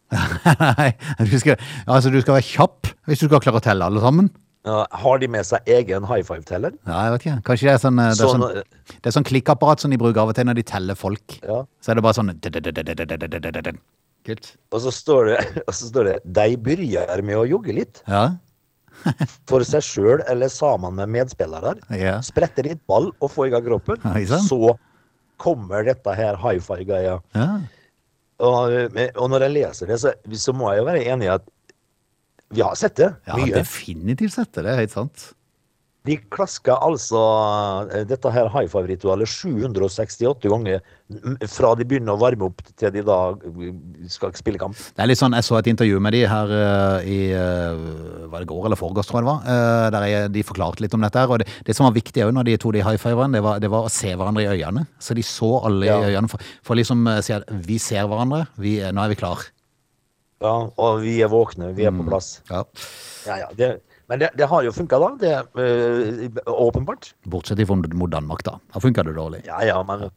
Nei, 0.79 0.91
du 1.27 1.37
skal, 1.41 1.61
altså 1.91 2.13
du 2.13 2.21
skal 2.23 2.39
være 2.39 2.49
kjapp 2.49 2.93
hvis 3.09 3.21
du 3.21 3.27
skal 3.27 3.43
klare 3.45 3.61
å 3.61 3.65
telle 3.65 3.89
alle 3.89 4.01
sammen. 4.05 4.31
Ja, 4.65 4.87
har 4.97 5.19
de 5.21 5.29
med 5.29 5.45
seg 5.45 5.67
egen 5.69 6.07
high 6.09 6.25
five-teller? 6.25 6.73
Ja, 6.89 7.01
jeg 7.05 7.13
vet 7.13 7.27
ikke. 7.27 7.35
Kanskje 7.51 7.67
det 7.69 7.75
er 7.75 7.83
sånn, 7.83 7.99
det 8.01 8.07
er 8.07 8.17
Sånn, 8.17 8.45
sånn, 8.47 8.95
det 8.95 9.11
er 9.11 9.17
sånn 9.19 9.27
klikkapparat 9.29 9.85
som 9.85 9.93
de 9.93 9.99
bruker 10.01 10.23
av 10.23 10.33
og 10.33 10.39
til 10.39 10.49
når 10.49 10.57
de 10.57 10.65
teller 10.71 10.97
folk. 10.97 11.37
Ja. 11.45 11.59
Så 11.85 11.93
er 11.93 12.01
det 12.01 12.07
bare 12.07 12.17
sånn 12.17 12.33
Kult. 14.25 14.55
Og 14.73 14.81
så 14.81 14.89
står 14.89 15.27
det, 15.29 15.41
og 15.69 15.75
så 15.77 15.91
står 15.91 16.09
det 16.09 16.15
'De 16.25 16.57
begynner 16.57 17.21
med 17.21 17.37
å 17.37 17.45
jogge 17.45 17.75
litt'. 17.77 18.01
Ja. 18.09 18.39
For 19.51 19.65
seg 19.67 19.85
sjøl 19.85 20.23
eller 20.31 20.49
sammen 20.53 20.95
med 20.99 21.11
medspillere. 21.13 21.75
Yeah. 21.93 22.21
Sprette 22.25 22.65
litt 22.67 22.81
ball 22.89 23.11
og 23.19 23.31
få 23.33 23.49
i 23.49 23.53
gang 23.55 23.65
kroppen. 23.67 24.01
Ja. 24.25 24.41
Så 24.45 24.77
kommer 25.43 25.83
dette 25.87 26.15
her 26.17 26.37
high 26.41 26.61
five-greia. 26.63 27.19
ja. 27.35 27.49
Og, 28.45 28.73
og 29.15 29.29
når 29.31 29.45
jeg 29.47 29.53
leser 29.55 29.87
det, 29.93 29.97
så, 30.03 30.11
så 30.43 30.53
må 30.57 30.73
jeg 30.73 30.81
jo 30.81 30.87
være 30.89 31.05
enig 31.07 31.29
i 31.29 31.33
at 31.37 31.45
vi 32.55 32.65
har 32.67 32.75
sett 32.77 32.97
det 32.99 33.07
Ja, 33.29 33.37
mye. 33.39 33.53
definitivt 33.55 34.35
sett 34.35 34.59
det. 34.59 34.75
Helt 34.75 34.91
sant. 34.93 35.29
De 36.05 36.19
klaska 36.29 36.75
altså 36.85 37.17
eh, 37.97 38.03
dette 38.05 38.29
her 38.29 38.51
high 38.53 38.67
five-ritualet 38.69 39.25
768 39.31 40.51
ganger 40.53 40.83
fra 41.49 41.71
de 41.81 41.87
begynner 41.89 42.13
å 42.13 42.21
varme 42.21 42.45
opp 42.51 42.61
til 42.77 42.91
de 42.93 43.01
da 43.07 43.17
eh, 43.33 43.71
skal 44.13 44.35
spille 44.37 44.61
kamp. 44.61 44.77
Det 44.77 45.01
er 45.01 45.09
litt 45.09 45.21
sånn, 45.23 45.33
Jeg 45.39 45.47
så 45.49 45.57
et 45.63 45.71
intervju 45.73 46.03
med 46.05 46.13
de 46.13 46.21
her 46.29 46.53
eh, 46.59 47.09
i 47.09 47.19
Var 47.33 48.45
det 48.45 48.51
går 48.51 48.67
eller 48.69 48.77
forgårs, 48.77 49.09
tror 49.09 49.23
jeg 49.23 49.25
det 49.25 49.33
var. 49.33 49.89
der 49.97 50.07
jeg, 50.11 50.33
de 50.37 50.43
forklarte 50.45 50.85
litt 50.85 50.93
om 50.99 51.01
dette. 51.07 51.23
her, 51.25 51.33
og 51.33 51.41
Det, 51.41 51.49
det 51.71 51.77
som 51.79 51.89
var 51.89 51.97
viktig 51.97 52.27
òg 52.27 52.35
når 52.37 52.51
de 52.51 52.59
to 52.61 52.75
de 52.77 52.85
high-fiverne, 52.85 53.33
det, 53.39 53.43
var- 53.49 53.65
det 53.65 53.71
var 53.73 53.89
å 53.89 53.93
se 53.97 54.13
hverandre 54.13 54.45
i 54.45 54.51
øynene. 54.59 54.85
Så 55.01 55.17
de 55.17 55.23
så 55.25 55.55
alle 55.65 55.87
Ja. 55.89 55.97
i 56.05 56.13
øynene 56.13 56.29
for, 56.29 56.45
for 56.63 56.77
liksom 56.77 57.01
å 57.09 57.17
si 57.25 57.33
at 57.33 57.49
vi 57.49 57.79
ser 57.81 58.05
hverandre, 58.11 58.45
vi, 58.61 58.77
nå 58.93 59.05
er 59.09 59.09
vi 59.15 59.21
klar. 59.25 59.41
Ja, 60.45 60.69
og 60.77 61.01
vi 61.01 61.17
er 61.25 61.33
våkne, 61.33 61.73
vi 61.73 61.87
er 61.89 61.93
Mm. 61.97 62.05
på 62.05 62.11
plass. 62.13 62.43
Ja. 62.51 62.65
Ja, 63.25 63.37
ja, 63.47 63.49
det, 63.57 63.73
men 64.09 64.21
det, 64.21 64.31
det 64.37 64.49
har 64.51 64.67
jo 64.67 64.73
funka, 64.75 64.99
da. 65.01 65.09
Det 65.21 65.33
er 65.33 65.49
øh, 65.65 66.29
åpenbart. 66.67 67.13
Bortsett 67.31 67.63
fra 67.67 67.77
mot 67.77 68.13
Danmark, 68.13 68.45
da. 68.45 68.59
Da 68.75 68.83
funka 68.83 69.03
det 69.07 69.17
dårlig. 69.17 69.45
Ja, 69.49 69.63
ja, 69.65 69.81
men, 69.83 70.09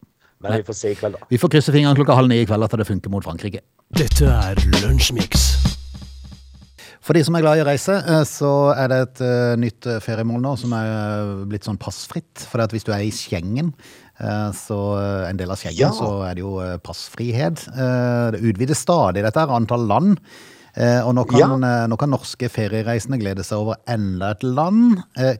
men 0.43 0.59
vi 0.59 0.67
får 0.67 0.79
se 0.81 0.91
i 0.91 0.99
kveld, 0.99 1.15
da. 1.19 1.29
Vi 1.31 1.39
får 1.39 1.55
krysse 1.55 1.75
fingrene 1.75 1.95
klokka 1.95 2.17
halv 2.19 2.31
ni 2.31 2.41
i 2.43 2.49
kveld 2.49 2.67
at 2.67 2.77
det 2.81 2.87
funker 2.89 3.13
mot 3.13 3.25
Frankrike. 3.25 3.63
Dette 3.95 4.27
er 4.27 4.59
Lunsjmix. 4.81 5.47
For 7.07 7.15
de 7.15 7.21
som 7.23 7.37
er 7.37 7.43
glad 7.45 7.59
i 7.59 7.63
å 7.63 7.67
reise, 7.69 7.93
eh, 8.03 8.25
så 8.27 8.51
er 8.75 8.89
det 8.91 8.97
et 9.05 9.21
eh, 9.23 9.53
nytt 9.61 9.87
eh, 9.87 10.01
feriemål 10.03 10.41
nå 10.43 10.51
som 10.59 10.73
er 10.75 11.29
blitt 11.47 11.63
sånn 11.67 11.79
passfritt. 11.79 12.43
For 12.51 12.59
hvis 12.73 12.83
du 12.83 12.91
er 12.91 13.05
i 13.05 13.13
Schengen, 13.15 13.71
så 14.57 14.75
en 15.29 15.37
del 15.37 15.51
av 15.53 15.59
Schengen, 15.61 15.77
Ja. 15.77 15.91
så 15.93 16.23
er 16.25 16.33
det 16.33 16.41
jo 16.41 16.55
passfrihet. 16.81 17.67
Det 18.33 18.39
utvides 18.41 18.79
stadig 18.81 19.21
dette 19.21 19.37
her, 19.37 19.51
antall 19.53 19.85
land. 19.85 20.17
Eh, 20.77 21.01
Og 21.07 21.15
nå 21.15 21.23
kan, 21.25 21.39
Ja. 21.39 21.83
eh, 21.83 21.87
nå 21.89 21.97
kan 21.97 22.09
norske 22.13 22.49
feriereisende 22.53 23.17
glede 23.19 23.43
seg 23.43 23.57
over 23.57 23.75
enda 23.89 24.31
et 24.31 24.43
land. 24.43 24.99
eh, 25.17 25.37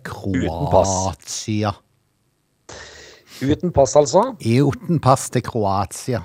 pass. 0.71 1.45
Uten 3.41 3.71
pass, 3.71 3.95
altså. 3.95 4.35
Uten 4.41 4.99
pass 4.99 5.29
til 5.29 5.43
Kroatia. 5.45 6.23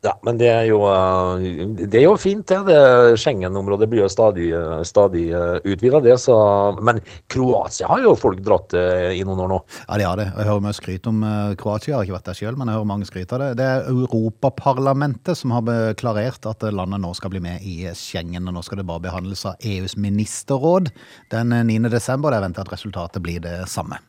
Ja, 0.00 0.14
men 0.24 0.38
det 0.40 0.48
er 0.48 0.62
jo, 0.64 0.78
eh, 0.88 1.42
det 1.76 1.98
er 1.98 2.06
jo 2.06 2.14
fint, 2.16 2.46
det. 2.48 2.60
det 2.70 3.18
Schengen-området 3.20 3.88
blir 3.90 4.06
jo 4.06 4.08
stadig, 4.08 4.46
eh, 4.56 4.80
stadig 4.88 5.26
utvida, 5.64 6.00
det. 6.00 6.16
Så, 6.22 6.36
men 6.80 7.02
Kroatia 7.28 7.90
har 7.90 8.00
jo 8.06 8.14
folk 8.16 8.40
dratt 8.40 8.72
eh, 8.72 9.10
i 9.18 9.24
noen 9.28 9.44
år 9.44 9.50
nå. 9.52 9.58
Ja, 9.82 9.98
de 10.00 10.06
har 10.08 10.16
det. 10.16 10.30
Jeg 10.32 10.48
hører 10.48 10.64
mye 10.64 10.78
skryt 10.78 11.10
om 11.10 11.20
eh, 11.26 11.52
Kroatia. 11.60 11.92
Jeg 11.92 11.98
har 11.98 12.08
ikke 12.08 12.16
vært 12.16 12.32
der 12.32 12.40
sjøl, 12.40 12.56
men 12.56 12.72
jeg 12.72 12.80
hører 12.80 12.90
mange 12.94 13.10
skryt 13.10 13.36
av 13.36 13.44
det. 13.44 13.50
Det 13.60 13.68
er 13.68 13.92
Europaparlamentet 13.92 15.36
som 15.36 15.52
har 15.58 15.68
klarert 16.00 16.48
at 16.48 16.64
landet 16.72 17.04
nå 17.04 17.12
skal 17.18 17.34
bli 17.36 17.44
med 17.44 17.60
i 17.60 17.76
Schengen. 17.92 18.48
og 18.48 18.56
Nå 18.56 18.64
skal 18.64 18.80
det 18.80 18.88
bare 18.88 19.04
behandles 19.04 19.44
av 19.52 19.60
EUs 19.60 19.98
ministerråd 20.00 20.88
den 21.36 21.52
9. 21.68 21.92
desember. 21.92 22.32
Det 22.32 22.40
er 22.40 22.48
ventet 22.48 22.64
at 22.64 22.72
resultatet 22.78 23.20
blir 23.24 23.44
det 23.44 23.58
samme. 23.68 24.00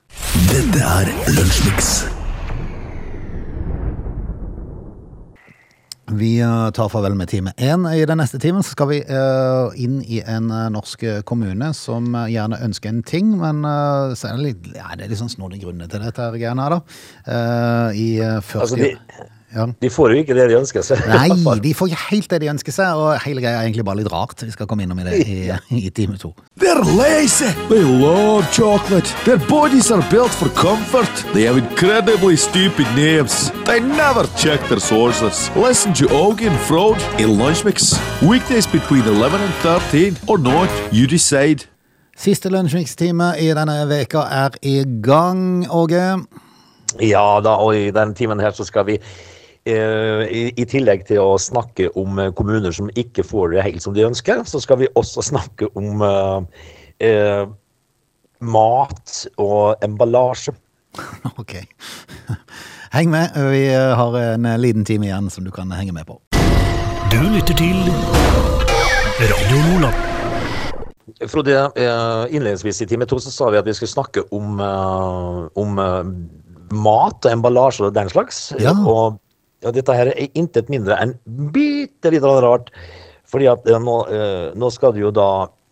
Dette 0.48 0.88
er 0.88 1.16
Lunsjmix. 1.36 2.21
Vi 6.12 6.40
eh, 6.40 6.70
tar 6.76 6.90
farvel 6.90 7.16
med 7.16 7.30
time 7.32 7.54
én. 7.58 7.86
I 7.88 8.06
den 8.06 8.20
neste 8.20 8.40
timen 8.42 8.64
så 8.64 8.76
skal 8.76 8.90
vi 8.92 9.00
eh, 9.02 9.82
inn 9.84 10.02
i 10.04 10.20
en 10.22 10.52
eh, 10.52 10.70
norsk 10.74 11.06
kommune 11.28 11.72
som 11.78 12.12
gjerne 12.28 12.60
ønsker 12.66 12.92
en 12.92 13.04
ting, 13.08 13.36
men 13.40 13.64
så 14.18 14.32
er 14.32 14.40
det 14.40 14.48
litt, 14.48 14.72
ja, 14.76 14.92
det 14.98 15.06
er 15.06 15.14
litt 15.14 15.22
sånn 15.22 15.32
snodige 15.32 15.68
grunner 15.68 15.92
til 15.92 16.04
dette 16.04 16.32
greiene 16.36 16.66
her, 16.66 16.76
da. 16.76 16.82
I 17.96 18.08
40 18.20 18.62
Altså, 18.62 18.78
de, 18.80 18.92
ja. 19.56 19.66
de 19.84 19.92
får 19.92 20.14
jo 20.14 20.24
ikke 20.24 20.36
det 20.38 20.48
de 20.52 20.58
ønsker 20.60 20.86
seg. 20.86 21.02
Nei, 21.12 21.56
de 21.64 21.74
får 21.78 21.92
ikke 21.92 22.04
helt 22.10 22.30
det 22.34 22.42
de 22.44 22.52
ønsker 22.54 22.76
seg, 22.76 23.00
og 23.00 23.16
hele 23.26 23.44
greia 23.44 23.62
er 23.62 23.70
egentlig 23.70 23.88
bare 23.88 24.02
litt 24.02 24.12
rart. 24.12 24.44
Vi 24.46 24.54
skal 24.54 24.70
komme 24.70 24.86
innom 24.86 25.00
i 25.02 25.08
det 25.08 25.22
i, 25.24 25.40
i 25.80 25.90
time 25.96 26.20
to. 26.22 26.34
They're 26.82 26.96
lazy. 26.96 27.52
They 27.70 27.84
love 27.84 28.52
chocolate. 28.52 29.06
Their 29.26 29.38
bodies 29.38 29.92
are 29.92 30.02
built 30.10 30.32
for 30.32 30.50
comfort. 30.50 31.34
They 31.34 31.44
have 31.44 31.58
incredibly 31.58 32.36
stupid 32.36 32.88
names. 32.96 33.52
They 33.66 33.80
never 33.80 34.26
check 34.36 34.60
their 34.68 34.80
sources. 34.80 35.52
Listen 35.56 35.94
to 35.94 36.06
Augie 36.06 36.48
and 36.48 36.60
Frode 36.62 37.02
in 37.20 37.38
Lunch 37.38 37.64
Mix. 37.64 37.94
Weekdays 38.22 38.66
between 38.66 39.04
11 39.04 39.42
and 39.42 39.54
13 39.56 40.18
or 40.28 40.40
not, 40.40 40.70
you 40.92 41.06
decide. 41.08 41.66
Siste 42.18 42.50
lunsjmikstime 42.50 43.36
i 43.38 43.54
denne 43.54 43.78
veka 43.90 44.26
er 44.32 44.58
i 44.62 44.84
gang, 45.04 45.68
Åge. 45.70 46.26
Ja 47.00 47.40
da, 47.42 47.56
og 47.62 47.76
i 47.78 47.92
denne 47.92 48.14
timen 48.14 48.40
her 48.40 48.52
så 48.58 48.66
skal 48.66 48.86
vi 48.86 48.98
i, 49.72 50.44
I 50.58 50.66
tillegg 50.70 51.06
til 51.10 51.22
å 51.24 51.40
snakke 51.42 51.90
om 52.00 52.20
eh, 52.20 52.32
kommuner 52.38 52.74
som 52.76 52.92
ikke 52.98 53.26
får 53.28 53.56
det 53.56 53.66
helt 53.66 53.84
som 53.84 53.96
de 53.96 54.06
ønsker, 54.08 54.44
så 54.48 54.62
skal 54.64 54.82
vi 54.82 54.92
også 55.00 55.24
snakke 55.32 55.70
om 55.80 56.04
eh, 56.06 56.66
eh, 57.08 57.44
mat 58.42 59.18
og 59.42 59.84
emballasje. 59.86 60.56
Ok. 61.40 61.62
Heng 62.92 63.08
med. 63.14 63.32
Vi 63.54 63.64
har 63.72 64.18
en 64.20 64.48
liten 64.60 64.84
time 64.84 65.08
igjen 65.08 65.30
som 65.32 65.48
du 65.48 65.52
kan 65.56 65.72
henge 65.72 65.96
med 65.96 66.04
på. 66.10 66.20
Du 67.12 67.22
lytter 67.32 67.56
til 67.56 67.78
Radio 69.22 69.64
Nordland. 69.70 70.12
Frode, 71.28 71.72
eh, 71.76 72.36
innledningsvis 72.36 72.82
i 72.82 72.88
time 72.88 73.06
to 73.06 73.20
så 73.20 73.32
sa 73.32 73.50
vi 73.50 73.60
at 73.60 73.68
vi 73.68 73.74
skulle 73.74 73.92
snakke 73.92 74.24
om, 74.32 74.60
eh, 74.60 75.50
om 75.62 75.80
eh, 75.80 76.12
mat 76.72 77.26
og 77.26 77.32
emballasje 77.32 77.86
og 77.86 77.94
den 77.94 78.10
slags. 78.10 78.54
Ja. 78.60 78.74
Og 78.74 79.20
ja, 79.62 79.72
dette 79.74 79.96
her 79.96 80.12
er 80.12 80.38
intet 80.38 80.70
mindre 80.74 80.98
enn 81.02 81.16
bitte 81.54 82.12
litt 82.14 82.26
rart. 82.26 82.72
Fordi 83.32 83.48
at 83.52 83.68
eh, 83.70 83.80
nå, 83.80 83.98
eh, 84.12 84.48
nå 84.60 84.70
skal 84.74 84.96
du 84.96 85.06
jo 85.06 85.12
da 85.16 85.28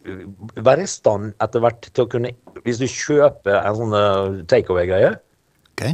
eh, 0.08 0.24
være 0.64 0.86
i 0.86 0.92
stand 0.92 1.34
etter 1.44 1.64
hvert 1.64 1.90
til 1.90 2.06
å 2.06 2.12
kunne 2.12 2.32
Hvis 2.64 2.80
du 2.80 2.88
kjøper 2.88 3.60
en 3.60 3.78
sånn 3.78 3.98
takeaway-greie, 4.52 5.14
okay. 5.74 5.94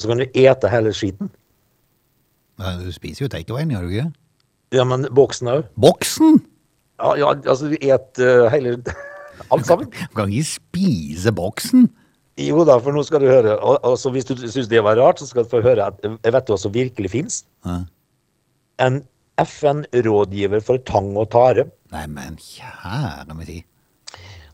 så 0.00 0.10
kan 0.10 0.20
du 0.20 0.24
ete 0.28 0.70
hele 0.72 0.92
skiten. 0.96 1.32
Ja, 2.60 2.76
Du 2.80 2.88
spiser 2.94 3.26
jo 3.26 3.32
takeawayen, 3.32 3.72
gjør 3.74 3.84
du 3.84 3.94
ikke? 3.94 4.10
Ja, 4.74 4.84
men 4.88 5.04
boksen 5.12 5.50
òg. 5.52 5.66
Boksen! 5.80 6.40
Ja, 7.02 7.10
ja, 7.18 7.32
altså 7.34 7.68
du 7.68 7.74
et 7.76 8.22
uh, 8.22 8.46
hele 8.54 8.78
Alt 9.52 9.66
sammen. 9.66 9.90
Du 9.90 10.16
kan 10.16 10.30
ikke 10.30 10.46
spise 10.46 11.32
boksen. 11.34 11.88
Jo 12.40 12.64
da, 12.66 12.80
for 12.82 12.94
nå 12.94 13.02
skal 13.06 13.22
du 13.22 13.28
høre. 13.30 13.56
Og, 13.62 13.78
altså, 13.86 14.10
hvis 14.10 14.26
du 14.26 14.34
syns 14.42 14.70
det 14.70 14.82
var 14.82 14.98
rart, 14.98 15.20
så 15.22 15.28
skal 15.28 15.44
du 15.44 15.52
få 15.52 15.62
høre 15.62 15.86
at 15.92 16.00
jeg 16.02 16.34
vet 16.34 16.46
du 16.46 16.54
hva 16.54 16.58
som 16.58 16.74
virkelig 16.74 17.12
fins? 17.12 17.42
Ja. 17.66 17.82
En 18.82 19.04
FN-rådgiver 19.38 20.62
for 20.62 20.82
tang 20.88 21.14
og 21.18 21.30
tare. 21.34 21.68
Nei, 21.94 22.08
men 22.10 22.38
kjære 22.42 23.34
min 23.34 23.46
tid. 23.46 23.62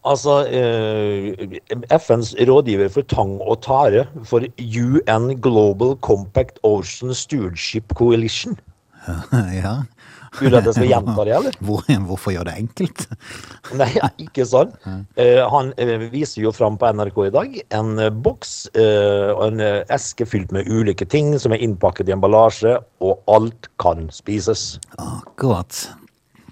Altså 0.09 0.47
eh, 0.49 1.59
FNs 1.93 2.33
rådgiver 2.49 2.89
for 2.89 3.05
tang 3.09 3.35
og 3.41 3.61
tare 3.65 4.07
for 4.25 4.45
UN 4.57 5.35
Global 5.41 5.97
Compact 6.01 6.61
Ocean 6.65 7.13
Stewardship 7.15 7.93
Coalition. 7.95 8.57
Ja. 9.63 9.81
Vil 10.39 10.53
du 10.53 10.59
at 10.61 10.67
jeg 10.69 10.77
skal 10.77 10.91
gjenta 10.93 11.25
det, 11.27 11.33
eller? 11.35 11.57
Hvor, 11.67 11.87
hvorfor 12.07 12.35
gjøre 12.35 12.53
det 12.53 12.57
enkelt? 12.63 13.07
Nei, 13.81 13.89
ikke 14.23 14.45
sånn. 14.47 14.71
Eh, 15.19 15.41
han 15.51 15.73
eh, 15.81 15.97
viser 16.13 16.45
jo 16.45 16.53
fram 16.55 16.77
på 16.79 16.91
NRK 16.95 17.19
i 17.25 17.33
dag 17.35 17.57
en 17.81 17.91
eh, 17.99 18.13
boks 18.15 18.53
og 18.71 19.43
en 19.49 19.63
eske 19.91 20.27
fylt 20.29 20.53
med 20.55 20.69
ulike 20.71 21.07
ting 21.11 21.33
som 21.43 21.55
er 21.55 21.63
innpakket 21.65 22.11
i 22.11 22.15
emballasje, 22.15 22.77
og 23.03 23.25
alt 23.31 23.67
kan 23.83 24.07
spises. 24.15 24.79
Akkurat. 25.03 25.83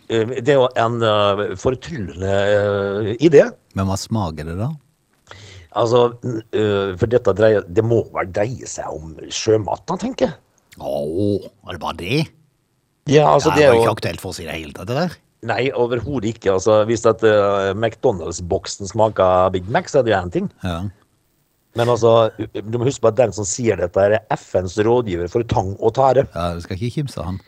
Det 0.09 0.49
er 0.49 0.57
jo 0.57 0.69
en 0.81 0.99
fortryllende 1.61 3.15
idé. 3.21 3.45
Men 3.77 3.91
hva 3.91 3.99
smaker 4.01 4.49
det, 4.49 4.57
da? 4.59 4.73
Altså, 5.79 6.07
for 6.99 7.11
dette 7.13 7.35
dreier 7.37 7.67
Det 7.69 7.85
må 7.85 8.01
vel 8.15 8.31
dreie 8.33 8.67
seg 8.67 8.89
om 8.89 9.13
sjømat, 9.29 9.85
da, 9.87 9.99
tenker 10.01 10.31
jeg. 10.31 10.39
Å, 10.81 10.95
er 11.69 11.77
det 11.77 11.83
bare 11.83 11.99
det? 12.01 12.23
Ja, 13.09 13.25
altså, 13.33 13.55
det 13.57 13.65
er 13.65 13.73
jo 13.73 13.83
ikke 13.83 13.97
aktuelt 13.97 14.23
for 14.23 14.35
oss 14.35 14.41
i 14.43 14.47
det 14.47 14.55
hele 14.57 14.75
tatt, 14.77 14.91
det 14.91 14.99
der. 14.99 15.17
Nei, 15.49 15.69
overhodet 15.71 16.35
ikke. 16.35 16.53
Altså, 16.57 16.81
hvis 16.89 17.07
at 17.07 17.23
uh, 17.23 17.71
McDonald's-boksen 17.75 18.91
smaker 18.91 19.53
Big 19.55 19.69
Mac, 19.71 19.91
så 19.93 20.01
er 20.01 20.09
det 20.09 20.13
jo 20.13 20.19
én 20.19 20.33
ting. 20.35 20.49
Ja. 20.67 20.81
Men 21.79 21.93
altså, 21.93 22.31
du 22.39 22.79
må 22.79 22.89
huske 22.89 23.05
på 23.05 23.13
at 23.13 23.21
den 23.21 23.35
som 23.37 23.47
sier 23.47 23.79
dette, 23.79 24.03
er 24.03 24.19
FNs 24.35 24.75
rådgiver 24.83 25.31
for 25.31 25.47
tang 25.47 25.77
og 25.79 25.95
tare. 25.99 26.27
ja, 26.35 26.49
du 26.57 26.65
skal 26.65 26.79
ikke 26.79 26.97
kimse 26.99 27.23
han. 27.23 27.39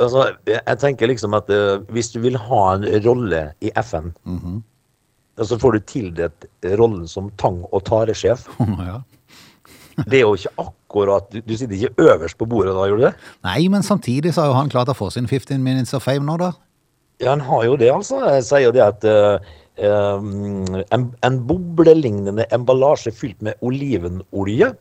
Altså, 0.00 0.30
jeg 0.48 0.80
tenker 0.80 1.10
liksom 1.12 1.36
at 1.36 1.48
uh, 1.52 1.84
hvis 1.94 2.10
du 2.14 2.18
vil 2.24 2.38
ha 2.40 2.62
en 2.74 2.88
rolle 3.04 3.44
i 3.62 3.70
FN, 3.84 4.10
så 5.40 5.56
får 5.60 5.76
du 5.76 5.86
tildelt 5.88 6.48
rollen 6.80 7.06
som 7.08 7.30
tang- 7.40 7.62
og 7.70 7.84
taresjef. 7.86 8.48
ja. 8.90 8.98
Det 10.08 10.18
er 10.18 10.26
jo 10.26 10.34
ikke 10.34 10.52
akkurat 10.56 10.79
Du, 10.90 11.38
du 11.44 11.54
sitter 11.56 11.76
ikke 11.76 12.08
øverst 12.10 12.38
på 12.40 12.48
bordet 12.50 12.74
da, 12.74 12.88
gjorde 12.90 13.02
du 13.02 13.06
det? 13.08 13.30
Nei, 13.46 13.60
men 13.72 13.86
samtidig 13.86 14.34
så 14.34 14.44
har 14.44 14.50
jo 14.50 14.58
han 14.58 14.72
klart 14.72 14.90
å 14.90 14.96
få 14.96 15.10
sin 15.14 15.28
15 15.28 15.62
minutes 15.62 15.94
of 15.96 16.04
fame 16.06 16.26
nå, 16.26 16.36
da. 16.40 16.52
Ja, 17.20 17.34
han 17.34 17.44
har 17.44 17.66
jo 17.68 17.76
det, 17.80 17.90
altså. 17.92 18.22
Jeg 18.32 18.46
sier 18.48 18.64
jo 18.64 18.72
det 18.74 18.82
at 18.84 19.04
uh, 19.04 19.52
en, 19.80 21.10
en 21.26 21.38
boblelignende 21.48 22.46
emballasje 22.56 23.12
fylt 23.12 23.38
med 23.44 23.60
olivenolje. 23.60 24.72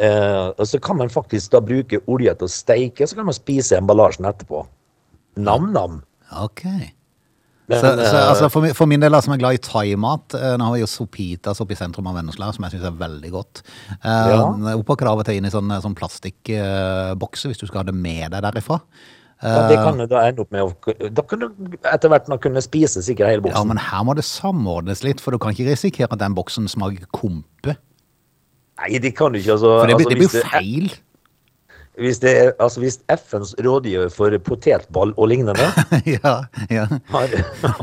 Uh, 0.00 0.54
og 0.56 0.64
så 0.70 0.80
kan 0.82 0.98
man 0.98 1.12
faktisk 1.12 1.52
da 1.52 1.60
bruke 1.62 2.00
olje 2.10 2.32
til 2.38 2.48
å 2.48 2.54
steike, 2.54 3.06
så 3.06 3.18
kan 3.18 3.28
man 3.28 3.36
spise 3.36 3.76
emballasjen 3.78 4.30
etterpå. 4.30 4.64
Nam-nam. 5.42 6.00
Ok. 6.42 6.64
Så, 7.80 7.92
så 7.96 8.16
eh, 8.18 8.28
altså, 8.28 8.48
for, 8.52 8.64
min, 8.64 8.74
for 8.76 8.90
min 8.90 9.02
del, 9.02 9.16
som 9.24 9.34
er 9.34 9.40
glad 9.40 9.56
i 9.56 9.62
thaimat 9.62 10.36
eh, 10.38 10.54
Nå 10.58 10.66
har 10.68 10.74
vi 10.76 10.82
jo 10.82 10.90
sopitas 10.90 11.62
oppe 11.62 11.76
i 11.76 11.78
sentrum 11.78 12.08
av 12.10 12.18
Vennesla, 12.18 12.50
som 12.54 12.66
jeg 12.66 12.76
syns 12.76 12.86
er 12.90 12.98
veldig 13.00 13.32
godt. 13.34 13.62
Eh, 13.98 14.32
Ja. 14.32 14.44
Opppakker 14.76 15.10
av 15.10 15.22
og 15.22 15.26
til 15.28 15.40
inn 15.40 15.48
i 15.48 15.52
sånn 15.52 15.96
plastikkbokser 15.98 17.52
hvis 17.52 17.60
du 17.62 17.66
skal 17.68 17.82
ha 17.82 17.88
det 17.90 17.96
med 17.96 18.30
deg 18.34 18.42
derifra. 18.48 18.80
ja, 19.42 19.62
det 19.68 19.78
kan 19.82 19.98
du 19.98 20.06
da 20.06 20.20
ende 20.28 20.44
opp 20.44 20.52
med 20.54 20.62
å 20.62 21.10
Da 21.10 21.22
kan 21.26 21.40
du 21.42 21.48
etter 21.90 22.12
hvert 22.12 22.28
kunne 22.42 22.62
spise 22.62 23.02
sikkert 23.02 23.32
hele 23.32 23.42
boksen. 23.46 23.58
Ja, 23.58 23.64
men 23.64 23.80
her 23.82 24.04
må 24.06 24.14
det 24.14 24.24
samordnes 24.28 25.02
litt, 25.02 25.20
for 25.20 25.34
du 25.34 25.38
kan 25.42 25.54
ikke 25.56 25.70
risikere 25.70 26.12
at 26.12 26.20
den 26.22 26.36
boksen 26.36 26.68
smaker 26.70 27.08
kompe. 27.10 27.76
Nei, 28.82 28.98
det 28.98 29.14
kan 29.18 29.32
du 29.32 29.38
ikke. 29.38 29.56
Altså, 29.56 29.78
For 29.80 29.90
det 29.90 29.96
blir, 29.98 30.06
altså, 30.06 30.14
det 30.14 30.18
blir 30.18 30.28
jo 30.28 30.46
feil. 30.50 30.92
Hvis, 31.98 32.18
det 32.18 32.32
er, 32.32 32.52
altså, 32.60 32.80
hvis 32.80 32.98
FNs 33.10 33.54
rådgiver 33.60 34.08
for 34.08 34.32
potetball 34.44 35.12
og 35.16 35.28
lignende 35.28 35.68
ja, 36.14 36.34
ja. 36.70 36.86
har, 37.12 37.28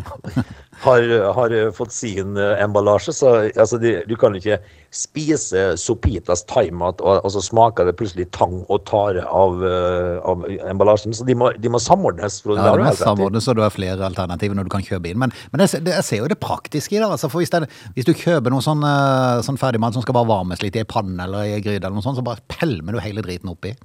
har, 0.79 1.33
har 1.33 1.53
fått 1.75 1.91
sin 1.91 2.37
eh, 2.37 2.63
emballasje, 2.63 3.13
så 3.13 3.31
altså, 3.49 3.77
de, 3.81 3.97
du 4.07 4.15
kan 4.19 4.35
ikke 4.37 4.59
spise 4.95 5.73
Sopitas 5.77 6.45
thaimat, 6.49 7.01
og, 7.03 7.19
og 7.25 7.33
så 7.33 7.43
smaker 7.43 7.89
det 7.89 7.95
plutselig 7.99 8.29
tang 8.35 8.61
og 8.61 8.85
tare 8.89 9.25
av, 9.25 9.59
eh, 9.65 10.15
av 10.23 10.45
emballasjen. 10.71 11.13
Så 11.15 11.27
de 11.27 11.35
må, 11.37 11.51
de 11.59 11.71
må 11.71 11.81
samordnes. 11.83 12.39
For 12.45 12.57
Ja, 12.57 12.71
de 12.73 12.87
må 12.87 12.95
samordnes, 12.97 13.49
og 13.51 13.59
du 13.59 13.63
har 13.65 13.75
flere 13.75 14.07
alternativer 14.07 14.57
når 14.57 14.69
du 14.69 14.73
kan 14.77 14.85
kjøpe 14.85 15.11
inn. 15.11 15.19
Men, 15.21 15.35
men 15.51 15.65
jeg, 15.65 15.83
jeg 15.83 16.07
ser 16.07 16.23
jo 16.23 16.31
det 16.31 16.39
praktiske 16.41 16.95
i 16.95 17.01
det. 17.01 17.09
Altså, 17.09 17.31
for 17.31 17.43
hvis, 17.43 17.53
det, 17.53 17.69
hvis 17.97 18.07
du 18.07 18.15
kjøper 18.15 18.53
noe 18.53 18.65
sånn, 18.65 18.85
eh, 18.87 19.43
sånn 19.45 19.59
ferdigmat 19.61 19.97
som 19.97 20.05
skal 20.05 20.17
bare 20.21 20.31
varmes 20.31 20.63
litt 20.65 20.79
i 20.79 20.83
ei 20.83 20.89
panne 20.89 21.27
eller 21.27 21.45
i 21.45 21.55
ei 21.57 21.63
gryte, 21.63 21.83
eller 21.83 21.99
noe 21.99 22.05
sånt, 22.05 22.19
så 22.19 22.25
bare 22.25 22.45
pælmer 22.51 22.95
du 22.95 23.03
hele 23.03 23.25
driten 23.25 23.51
oppi. 23.51 23.75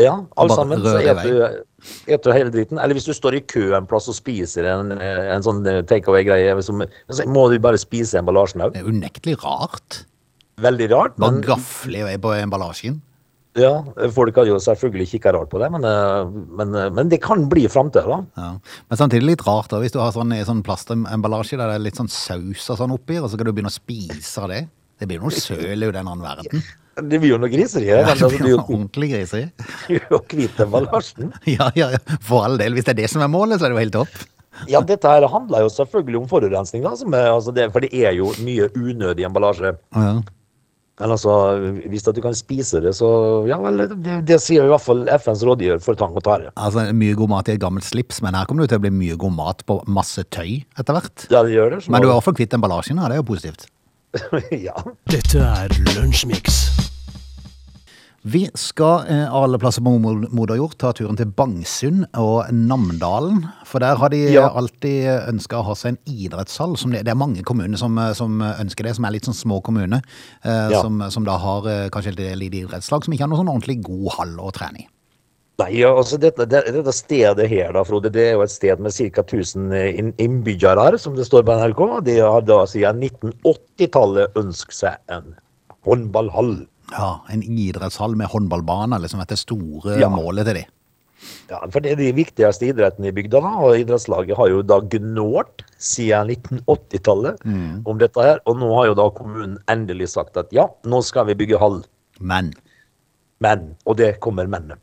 Ja, 0.00 0.14
alle 0.40 0.56
sammen. 0.58 0.82
Så 0.82 0.96
eter 0.98 2.30
du, 2.30 2.32
hele 2.34 2.50
driten. 2.50 2.80
Eller 2.82 2.96
hvis 2.98 3.06
du 3.06 3.14
står 3.14 3.38
i 3.38 3.44
kø 3.46 3.68
en 3.78 3.86
plass 3.86 4.08
og 4.10 4.16
spiser 4.16 4.66
en, 4.72 4.90
en 4.98 5.44
sånn 5.46 5.62
eh, 5.70 5.82
takeaway-greie, 5.86 6.54
så 6.66 6.74
må 6.74 7.46
du 7.52 7.58
bare 7.62 7.78
spise 7.80 8.18
emballasjen 8.18 8.64
òg. 8.64 8.74
Det 8.74 8.82
er 8.82 8.90
unektelig 8.90 9.38
rart. 9.44 10.04
Veldig 10.64 10.88
rart, 10.92 11.18
men 11.22 11.42
gafle 11.46 12.02
i 12.02 12.06
vei 12.06 12.14
på 12.22 12.34
emballasjen. 12.38 13.00
Ja, 13.58 13.70
folk 14.10 14.34
hadde 14.34 14.50
jo 14.50 14.58
selvfølgelig 14.58 15.12
kikka 15.12 15.30
rart 15.36 15.50
på 15.52 15.60
det, 15.62 15.68
men, 15.70 15.84
eh, 15.86 16.30
men, 16.58 16.74
eh, 16.74 16.90
men 16.90 17.10
det 17.10 17.20
kan 17.22 17.46
bli 17.50 17.68
framtida, 17.70 18.06
da. 18.08 18.20
Ja. 18.34 18.78
Men 18.90 18.98
samtidig 18.98 19.28
litt 19.28 19.46
rart 19.46 19.70
da, 19.70 19.78
hvis 19.78 19.94
du 19.94 20.00
har 20.02 20.10
sånn, 20.14 20.34
sånn 20.46 20.64
plastemballasje 20.66 21.58
der 21.60 21.70
det 21.70 21.76
er 21.78 21.84
litt 21.86 22.00
sånn 22.00 22.10
saus 22.10 22.66
og 22.74 22.80
sånn 22.80 22.96
oppi, 22.96 23.20
og 23.20 23.28
så 23.28 23.36
skal 23.36 23.46
du 23.46 23.52
begynne 23.54 23.70
å 23.70 23.78
spise 23.78 24.42
av 24.42 24.50
det. 24.50 24.64
Det 24.98 25.06
blir 25.10 25.22
noe 25.22 25.30
søl 25.30 25.86
i 25.86 25.90
den 25.94 26.02
annen 26.02 26.22
verden. 26.22 26.64
Det 26.94 27.18
blir 27.22 27.32
jo 27.34 27.38
noe 27.42 27.50
griseri. 27.50 27.88
Ja, 27.90 28.02
det 28.04 28.12
altså, 28.14 28.28
det 28.30 28.38
blir 28.42 28.52
jo 28.54 28.60
ordentlig 28.62 29.08
griseri. 29.14 29.48
jo 29.96 30.20
hvit 30.30 30.60
emballasjen. 30.62 31.32
Ja, 31.56 31.70
ja, 31.74 31.90
ja, 31.96 32.18
for 32.22 32.44
all 32.46 32.56
del. 32.60 32.76
Hvis 32.76 32.86
det 32.86 32.94
er 32.94 33.00
det 33.02 33.10
som 33.10 33.24
er 33.24 33.32
målet, 33.32 33.58
så 33.58 33.66
er 33.66 33.74
det 33.74 33.78
jo 33.80 33.82
helt 33.86 33.96
topp. 33.98 34.22
Ja, 34.70 34.78
dette 34.86 35.10
her 35.10 35.24
handler 35.32 35.64
jo 35.64 35.72
selvfølgelig 35.74 36.20
om 36.22 36.28
forurensning, 36.30 36.84
da. 36.86 36.92
Som 36.96 37.14
er, 37.18 37.32
altså 37.34 37.50
det, 37.56 37.66
for 37.74 37.82
det 37.82 37.90
er 38.06 38.14
jo 38.14 38.30
mye 38.46 38.68
unødig 38.78 39.26
emballasje. 39.26 39.74
Ja. 39.98 40.14
Men 41.02 41.10
altså, 41.10 41.32
hvis 41.90 42.04
at 42.06 42.14
du 42.14 42.20
kan 42.22 42.36
spise 42.38 42.78
det, 42.84 42.92
så 42.94 43.08
Ja 43.50 43.56
vel, 43.58 43.80
det, 43.98 44.20
det 44.30 44.36
sier 44.44 44.62
i 44.62 44.70
hvert 44.70 44.84
fall 44.84 45.00
FNs 45.10 45.42
rådgiver 45.42 45.82
for 45.82 45.98
tang 45.98 46.14
og 46.14 46.22
tare. 46.22 46.52
Altså, 46.54 46.84
mye 46.94 47.16
god 47.18 47.32
mat 47.34 47.50
i 47.50 47.56
et 47.56 47.62
gammelt 47.64 47.82
slips, 47.88 48.22
men 48.22 48.38
her 48.38 48.46
kommer 48.46 48.62
det 48.62 48.70
til 48.76 48.78
å 48.78 48.84
bli 48.86 48.92
mye 48.94 49.18
god 49.18 49.34
mat 49.34 49.66
på 49.66 49.80
masse 49.90 50.22
tøy 50.30 50.60
etter 50.78 50.94
hvert. 51.00 51.26
Ja, 51.34 51.42
det 51.42 51.50
gjør 51.56 51.74
det. 51.74 51.82
så 51.82 51.90
Men 51.90 51.98
du 51.98 52.06
er 52.06 52.12
i 52.12 52.12
nå- 52.12 52.20
hvert 52.20 52.28
fall 52.30 52.38
kvitt 52.38 52.54
emballasjen, 52.54 53.02
her, 53.02 53.10
det 53.10 53.18
er 53.18 53.24
jo 53.24 53.30
positivt. 53.34 53.66
ja. 54.68 54.78
Dette 55.10 55.42
er 55.42 55.74
Lunsjmix. 55.96 56.62
Vi 58.26 58.46
skal 58.56 59.04
eh, 59.12 59.26
alle 59.36 59.58
plasser 59.60 59.82
på 59.84 59.90
mo- 60.00 60.28
moder 60.32 60.56
jord 60.56 60.78
ta 60.80 60.94
turen 60.96 61.16
til 61.18 61.28
Bangsund 61.36 62.06
og 62.16 62.46
Namdalen. 62.56 63.42
For 63.68 63.84
der 63.84 63.98
har 64.00 64.08
de 64.14 64.22
Ja. 64.32 64.46
alltid 64.48 65.28
ønska 65.28 65.58
å 65.60 65.64
ha 65.66 65.74
seg 65.76 65.92
en 65.92 65.98
idrettshall. 66.08 66.72
Som 66.80 66.92
det, 66.94 67.02
det 67.04 67.12
er 67.12 67.20
mange 67.20 67.42
kommuner 67.44 67.76
som, 67.76 67.98
eh, 67.98 68.14
som 68.16 68.40
ønsker 68.40 68.84
det, 68.88 68.94
som 68.96 69.04
er 69.04 69.10
litt 69.12 69.28
sånn 69.28 69.36
små 69.36 69.60
kommuner. 69.62 70.00
Eh, 70.42 70.70
Ja. 70.72 70.80
som, 70.80 71.02
som 71.10 71.24
da 71.24 71.36
har 71.36 71.66
eh, 71.68 71.88
kanskje 71.90 72.14
et 72.18 72.38
lite 72.40 72.62
idrettslag 72.64 73.04
som 73.04 73.12
ikke 73.12 73.26
har 73.26 73.28
noen 73.28 73.44
sånn 73.44 73.52
ordentlig 73.60 73.82
god 73.84 74.12
hall 74.16 74.36
å 74.40 74.50
trene 74.56 74.80
i. 74.86 74.88
Nei, 75.60 75.84
altså 75.84 76.16
dette, 76.18 76.48
det, 76.48 76.64
dette 76.72 76.92
stedet 76.96 77.46
her, 77.48 77.72
da, 77.76 77.84
Frode, 77.84 78.10
det 78.10 78.24
er 78.30 78.32
jo 78.32 78.42
et 78.42 78.50
sted 78.50 78.80
med 78.80 78.90
ca. 78.90 79.22
1000 79.22 79.70
inn- 79.70 80.14
innbyggere, 80.18 80.98
som 80.98 81.14
det 81.14 81.26
står 81.28 81.44
på 81.44 81.52
NRK. 81.60 82.00
De 82.08 82.16
har 82.24 82.40
da 82.40 82.64
siden 82.66 83.04
1980-tallet 83.04 84.32
ønsket 84.34 84.72
seg 84.80 84.96
en 85.12 85.36
håndballhall. 85.86 86.66
Ja, 86.92 87.20
En 87.32 87.42
idrettshall 87.42 88.14
med 88.16 88.28
håndballbane 88.28 88.98
liksom 89.00 89.20
er 89.20 89.28
det 89.30 89.38
store 89.40 89.98
Ja. 90.00 90.08
målet 90.12 90.44
til 90.46 90.54
de. 90.60 90.64
Ja, 91.48 91.60
for 91.72 91.80
det 91.80 91.92
er 91.92 91.96
de 91.96 92.10
viktigste 92.12 92.66
idrettene 92.68 93.08
i 93.08 93.12
bygda, 93.16 93.40
da, 93.40 93.52
og 93.64 93.78
idrettslaget 93.80 94.36
har 94.36 94.48
jo 94.50 94.62
da 94.62 94.80
gnålt 94.92 95.62
siden 95.80 96.28
1980-tallet 96.34 97.40
om 97.86 97.98
dette 97.98 98.20
her. 98.20 98.40
Og 98.46 98.58
nå 98.60 98.68
har 98.76 98.86
jo 98.90 98.94
da 98.98 99.08
kommunen 99.10 99.56
endelig 99.72 100.10
sagt 100.12 100.36
at 100.36 100.52
ja, 100.52 100.66
nå 100.84 101.00
skal 101.02 101.24
vi 101.30 101.34
bygge 101.34 101.58
hall. 101.58 101.82
Men 102.20 102.52
Men, 103.40 103.74
og 103.86 103.96
det 103.96 104.20
kommer 104.20 104.46
mennet. 104.46 104.78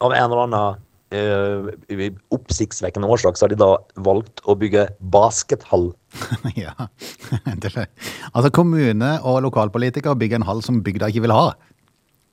Av 0.00 0.12
en 0.12 0.24
eller 0.24 0.42
annen 0.46 0.80
eh, 1.12 2.08
oppsiktsvekkende 2.34 3.08
årsak 3.10 3.36
så 3.36 3.46
har 3.46 3.54
de 3.54 3.60
da 3.60 3.70
valgt 4.06 4.42
å 4.48 4.56
bygge 4.58 4.88
baskethall. 5.14 5.90
ja. 6.64 6.74
det 7.62 7.74
er. 7.74 7.88
Altså 8.32 8.52
Kommune 8.54 9.16
og 9.22 9.42
lokalpolitikere 9.48 10.16
bygger 10.18 10.40
en 10.40 10.48
hall 10.48 10.64
som 10.64 10.82
bygda 10.86 11.12
ikke 11.12 11.26
vil 11.26 11.36
ha. 11.36 11.52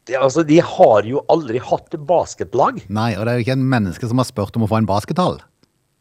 Det, 0.09 0.17
altså, 0.17 0.41
de 0.47 0.57
har 0.65 1.05
jo 1.05 1.21
aldri 1.29 1.59
hatt 1.61 1.93
basketlag. 2.09 2.81
Nei, 2.89 3.11
og 3.17 3.27
det 3.27 3.33
er 3.33 3.37
jo 3.39 3.45
ikke 3.45 3.57
en 3.59 3.69
menneske 3.69 4.07
som 4.09 4.21
har 4.21 4.27
spurt 4.29 4.55
om 4.57 4.65
å 4.65 4.69
få 4.71 4.81
en 4.81 4.89
baskethall. 4.89 5.37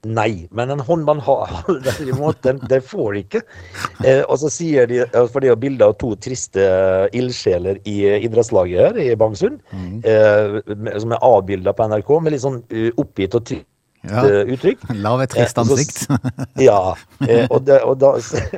Nei, 0.09 0.47
men 0.57 0.71
en 0.73 0.81
håndballhall 0.81 1.81
derimot, 1.85 2.39
den, 2.47 2.61
den 2.71 2.81
får 2.81 3.11
de 3.13 3.21
ikke. 3.27 3.43
Eh, 4.05 4.23
og 4.25 4.39
så 4.41 4.49
sier 4.53 4.87
de, 4.89 5.03
eh, 5.05 5.27
for 5.29 5.45
det 5.45 5.51
er 5.53 5.59
bilde 5.61 5.85
av 5.85 5.99
to 6.01 6.15
triste 6.17 6.65
ildsjeler 7.13 7.83
i 7.85 7.99
eh, 8.09 8.25
idrettslaget 8.25 8.81
her 8.81 9.01
i 9.05 9.11
Bangsund, 9.21 9.61
eh, 10.01 10.61
som 10.97 11.13
er 11.13 11.27
avbilda 11.29 11.75
på 11.77 11.91
NRK 11.93 12.15
med 12.25 12.33
litt 12.33 12.47
sånn 12.47 12.63
eh, 12.73 12.89
oppgitt 12.97 13.37
og 13.37 13.45
trist 13.51 13.67
Ja. 14.09 14.23
eh, 14.25 14.49
uttrykk. 14.55 14.87
Lav 15.05 15.21
et 15.21 15.35
trist 15.37 15.59
Eh, 15.59 15.61
ansikt. 15.61 16.07
Ja, 16.71 16.95
eh, 17.29 17.45
og, 17.51 17.67
det, 17.69 17.83
og 17.85 17.99
da 18.01 18.15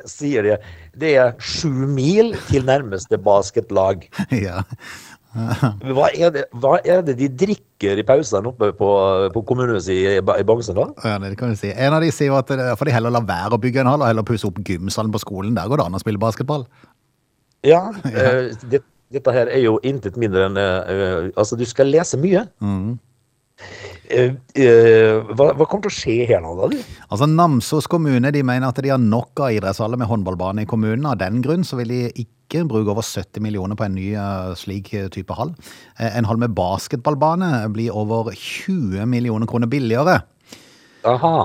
sier 0.06 0.46
de 0.46 0.60
det 0.94 1.16
er 1.18 1.32
sju 1.42 1.72
mil 1.90 2.34
til 2.50 2.62
nærmeste 2.68 3.18
basketlag. 3.18 4.06
ja. 4.30 4.62
Hva 5.32 6.10
er, 6.12 6.28
det, 6.34 6.44
hva 6.60 6.74
er 6.84 7.00
det 7.06 7.14
de 7.16 7.28
drikker 7.44 8.00
i 8.00 8.04
pausene 8.04 8.50
oppe 8.52 8.68
på, 8.76 8.88
på 9.32 9.42
kommunehuset 9.48 9.92
i, 9.94 10.16
i 10.20 10.46
Bangsen, 10.46 10.76
da? 10.76 10.90
ja, 11.08 11.16
det 11.22 11.34
kan 11.40 11.54
du 11.54 11.58
si. 11.58 11.72
En 11.72 11.96
av 11.96 12.04
de 12.04 12.10
sier 12.12 12.34
at 12.36 12.52
det, 12.52 12.66
får 12.78 12.90
de 12.90 12.96
heller 12.98 13.14
lar 13.14 13.24
være 13.28 13.56
å 13.56 13.62
bygge 13.62 13.80
en 13.82 13.92
hall, 13.94 14.04
og 14.04 14.10
heller 14.12 14.26
pusse 14.28 14.48
opp 14.48 14.60
gymsalen 14.66 15.12
på 15.14 15.22
skolen. 15.22 15.56
Der 15.56 15.70
går 15.70 15.80
det 15.80 15.88
an 15.88 15.96
å 15.96 16.02
spille 16.02 16.20
basketball. 16.20 16.66
Ja, 17.64 17.86
eh, 18.12 18.52
det, 18.68 18.82
dette 19.12 19.34
her 19.34 19.50
er 19.52 19.62
jo 19.64 19.78
intet 19.86 20.18
mindre 20.20 20.46
enn 20.48 20.60
eh, 20.60 20.92
eh, 20.92 21.30
Altså, 21.36 21.56
du 21.58 21.64
skal 21.68 21.90
lese 21.92 22.20
mye. 22.20 22.44
Mm. 22.64 22.98
eh, 24.12 24.36
hva, 25.32 25.52
hva 25.56 25.66
kommer 25.66 25.86
til 25.86 25.92
å 25.92 25.96
skje 25.96 26.16
her 26.28 26.42
nå, 26.44 26.54
da? 26.58 26.70
du? 26.72 26.94
Altså 27.08 27.28
Namsos 27.30 27.88
kommune 27.90 28.32
de 28.34 28.44
mener 28.44 28.68
at 28.68 28.80
de 28.82 28.92
har 28.92 29.00
nok 29.00 29.44
av 29.44 29.56
idrettshaller 29.56 30.00
med 30.00 30.10
håndballbane 30.10 30.66
i 30.66 30.70
kommunen. 30.70 31.08
Av 31.08 31.20
den 31.20 31.40
grunn 31.44 31.66
så 31.66 31.80
vil 31.80 31.92
de 31.94 32.02
ikke 32.12 32.41
bruke 32.68 32.92
over 32.92 33.04
70 33.06 33.42
millioner 33.44 33.78
på 33.78 33.86
en 33.86 33.96
ny 33.96 34.12
eh, 34.18 34.52
slik 34.58 34.92
eh, 34.96 35.08
type 35.12 35.34
hall. 35.38 35.54
Eh, 35.98 36.10
en 36.10 36.28
hall 36.28 36.40
med 36.42 36.54
basketballbane 36.56 37.50
blir 37.74 37.96
over 37.96 38.30
20 38.36 39.08
millioner 39.10 39.48
kroner 39.50 39.70
billigere. 39.72 40.20
Aha. 41.08 41.36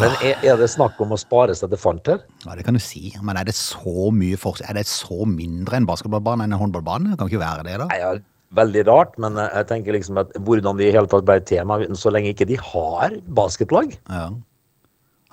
Men 0.00 0.16
er, 0.18 0.40
er 0.42 0.56
det 0.58 0.66
snakk 0.72 0.98
om 1.04 1.12
å 1.14 1.18
spare 1.20 1.54
seg 1.54 1.70
til 1.70 1.78
fant 1.78 2.08
her? 2.10 2.24
Ja, 2.42 2.56
det 2.58 2.64
kan 2.66 2.74
du 2.74 2.82
si. 2.82 3.12
Men 3.22 3.38
er 3.38 3.46
det 3.46 3.54
så 3.58 4.08
mye 4.10 4.38
forskjell? 4.40 4.72
Er 4.72 4.80
det 4.80 4.88
så 4.90 5.28
mindre 5.30 5.78
en 5.78 5.86
basketballbane 5.86 6.48
enn 6.48 6.56
en 6.56 6.64
håndballbane? 6.64 7.12
Det 7.12 7.20
kan 7.20 7.30
ikke 7.30 7.44
være 7.44 7.68
det, 7.68 7.76
da. 7.84 7.86
Nei, 7.92 8.00
ja, 8.02 8.16
veldig 8.56 8.82
rart, 8.88 9.14
men 9.22 9.38
jeg 9.42 9.68
tenker 9.70 9.94
liksom 9.94 10.18
at 10.24 10.34
hvordan 10.46 10.80
de 10.80 10.88
i 10.88 10.94
hele 10.94 11.06
tatt 11.10 11.26
ble 11.28 11.38
et 11.38 11.46
tema, 11.46 11.78
så 11.94 12.10
lenge 12.14 12.32
ikke 12.34 12.48
de 12.50 12.58
har 12.58 13.14
basketlag. 13.38 13.94
Ja. 14.10 14.26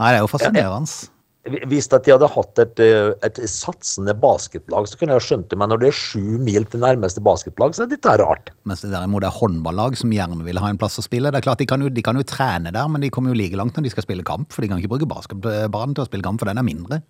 Nei, 0.01 0.13
det 0.13 0.19
er 0.19 0.23
jo 0.23 0.31
fascinerende. 0.31 1.12
Hvis 1.43 1.89
at 1.91 2.05
de 2.05 2.13
hadde 2.13 2.27
hatt 2.31 2.59
et, 2.63 2.79
eh, 2.79 3.09
et 3.27 3.39
satsende 3.51 4.13
basketlag, 4.15 4.85
så 4.87 4.95
kunne 4.99 5.17
jeg 5.17 5.25
skjønt 5.25 5.49
det, 5.51 5.57
men 5.59 5.73
når 5.73 5.81
det 5.81 5.89
er 5.89 5.97
sju 5.97 6.37
mil 6.39 6.63
til 6.63 6.79
nærmeste 6.79 7.19
basketlag, 7.19 7.75
så 7.75 7.83
er 7.83 7.89
dette 7.91 8.13
rart. 8.21 8.53
Mens 8.63 8.85
det 8.85 8.93
derimot 8.93 9.27
er 9.27 9.35
håndballag 9.35 9.97
som 9.99 10.13
gjerne 10.15 10.39
vil 10.47 10.61
ha 10.63 10.69
en 10.71 10.79
plass 10.79 10.95
å 11.01 11.03
spille. 11.03 11.33
Det 11.35 11.41
er 11.41 11.47
klart, 11.49 11.59
de 11.59 11.67
kan, 11.67 11.83
jo, 11.83 11.91
de 11.91 12.05
kan 12.05 12.15
jo 12.15 12.23
trene 12.23 12.71
der, 12.71 12.87
men 12.87 13.03
de 13.03 13.11
kommer 13.11 13.33
jo 13.33 13.41
like 13.41 13.59
langt 13.59 13.75
når 13.75 13.89
de 13.89 13.91
skal 13.91 14.07
spille 14.07 14.23
kamp. 14.23 14.55
For 14.55 14.63
de 14.63 14.71
kan 14.71 14.79
ikke 14.79 14.93
bruke 14.95 15.09
basketbanen 15.11 15.97
til 15.97 16.05
å 16.05 16.07
spille 16.07 16.23
kamp, 16.23 16.39
for 16.39 16.47
den 16.47 16.63
er 16.63 16.67
mindre. 16.69 17.03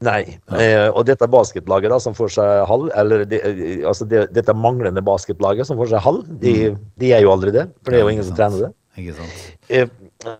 Nei, 0.00 0.22
eh, 0.56 0.88
og 0.88 1.04
dette 1.06 1.28
basketlaget 1.28 1.92
da, 1.92 1.98
som 2.00 2.14
får 2.16 2.30
seg 2.38 2.50
halv, 2.70 2.88
eller 2.98 3.26
det, 3.28 3.42
eh, 3.44 3.82
altså 3.86 4.06
de, 4.08 4.24
dette 4.32 4.54
manglende 4.56 5.02
basketlaget 5.04 5.68
som 5.68 5.76
får 5.78 5.92
seg 5.92 6.04
halv, 6.06 6.22
de, 6.40 6.54
de 6.98 7.10
er 7.12 7.22
jo 7.26 7.34
aldri 7.34 7.52
det. 7.52 7.66
for 7.84 7.92
det 7.92 8.00
er 8.00 8.06
jo 8.06 8.14
ingen 8.14 8.26
som 8.26 8.38
trener 8.38 8.64
det. 8.64 8.70
Ikke 8.98 9.18
sant? 9.18 9.42
Eh, 9.68 9.90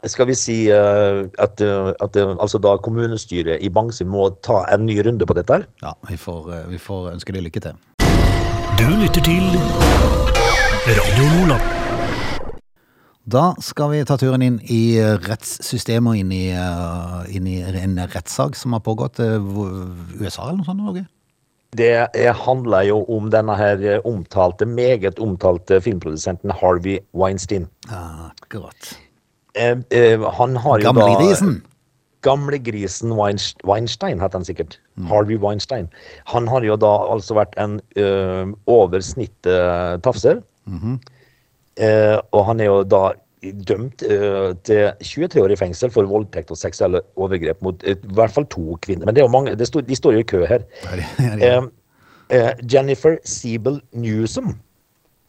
skal 0.07 0.29
vi 0.29 0.37
si 0.37 0.57
eh, 0.69 1.27
at, 1.38 1.61
eh, 1.61 1.93
at 2.01 2.16
eh, 2.16 2.35
altså 2.40 2.61
da 2.61 2.77
kommunestyret 2.83 3.62
i 3.64 3.71
Bangsund 3.73 4.11
må 4.12 4.29
ta 4.45 4.64
en 4.73 4.87
ny 4.87 4.99
runde 5.07 5.27
på 5.27 5.37
dette 5.37 5.53
her? 5.61 5.66
Ja, 5.83 5.95
vi 6.09 6.16
får, 6.21 6.51
vi 6.69 6.79
får 6.79 7.12
ønske 7.14 7.33
dem 7.33 7.45
lykke 7.45 7.62
til. 7.64 7.79
Du 8.81 8.88
lytter 9.01 9.25
til 9.25 9.47
Radio 10.88 11.29
Nordland. 11.37 11.77
Da 13.31 13.53
skal 13.62 13.93
vi 13.93 14.05
ta 14.09 14.16
turen 14.19 14.43
inn 14.43 14.59
i 14.73 14.99
rettssystemet 14.99 16.11
og 16.12 16.19
inn 16.19 16.33
i, 16.35 16.45
inn 17.37 17.47
i 17.47 17.61
en 17.62 18.01
rettssak 18.11 18.57
som 18.59 18.75
har 18.75 18.83
pågått 18.83 19.21
i 19.23 19.29
USA 19.37 20.49
eller 20.49 20.62
noe 20.62 20.66
sånt. 20.66 20.81
Norge. 20.81 21.05
Det 21.77 22.33
handler 22.43 22.88
jo 22.88 23.05
om 23.14 23.29
denne 23.31 23.55
her 23.55 24.01
omtalte, 24.09 24.66
meget 24.66 25.21
omtalte 25.23 25.79
filmprodusenten 25.85 26.51
Harvey 26.59 26.99
Weinstein. 27.14 27.69
Akkurat. 27.87 28.90
Eh, 28.90 29.10
han 29.56 30.56
har 30.56 30.78
jo 30.78 30.84
da 30.84 30.92
Gamlegrisen. 30.92 31.62
Gamlegrisen 32.22 33.14
Weinst- 33.16 33.62
Weinstein, 33.64 34.20
het 34.20 34.32
han 34.36 34.44
sikkert. 34.44 34.78
Harvey 35.08 35.38
Weinstein. 35.40 35.88
Han 36.28 36.46
har 36.48 36.60
jo 36.62 36.76
da 36.76 36.90
altså 37.08 37.34
vært 37.38 37.56
en 37.56 37.78
uh, 37.96 38.52
over 38.68 39.00
snittet 39.00 40.02
tafser. 40.04 40.42
Eh, 41.80 42.18
og 42.36 42.44
han 42.44 42.60
er 42.60 42.68
jo 42.68 42.82
da 42.84 43.12
dømt 43.64 44.02
uh, 44.04 44.52
til 44.68 44.90
23 45.00 45.40
år 45.40 45.54
i 45.54 45.56
fengsel 45.56 45.88
for 45.94 46.04
voldtekt 46.10 46.50
og 46.52 46.58
seksuelle 46.60 47.00
overgrep 47.16 47.62
mot 47.64 47.80
eh, 47.88 47.96
i 47.96 48.14
hvert 48.18 48.34
fall 48.36 48.44
to 48.52 48.76
kvinner. 48.84 49.06
Men 49.08 49.16
det 49.16 49.22
er 49.22 49.28
jo 49.28 49.32
mange, 49.32 49.54
det 49.56 49.66
står, 49.70 49.86
de 49.88 49.96
står 49.96 50.18
jo 50.18 50.20
i 50.20 50.28
kø 50.28 50.42
her. 50.50 50.66
Eh, 51.40 51.62
eh, 52.36 52.50
Jennifer 52.72 53.16
Siebel 53.24 53.80
Newsom, 53.96 54.58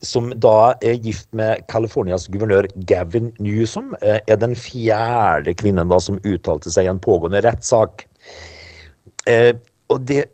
som 0.02 0.32
da 0.42 0.74
er 0.82 1.00
gift 1.06 1.30
med 1.38 1.64
Californias 1.72 2.28
guvernør 2.32 2.68
Gavin 2.90 3.32
Newsom, 3.40 3.94
eh, 4.02 4.20
er 4.28 4.40
den 4.42 4.56
fjerde 4.58 5.54
kvinnen 5.58 5.92
da 5.92 6.00
som 6.02 6.20
uttalte 6.26 6.74
seg 6.74 6.88
i 6.88 6.92
en 6.92 7.02
pågående 7.02 7.44
rettssak. 7.46 8.08
Eh, 9.30 9.54
og 9.94 10.02
det, 10.10 10.26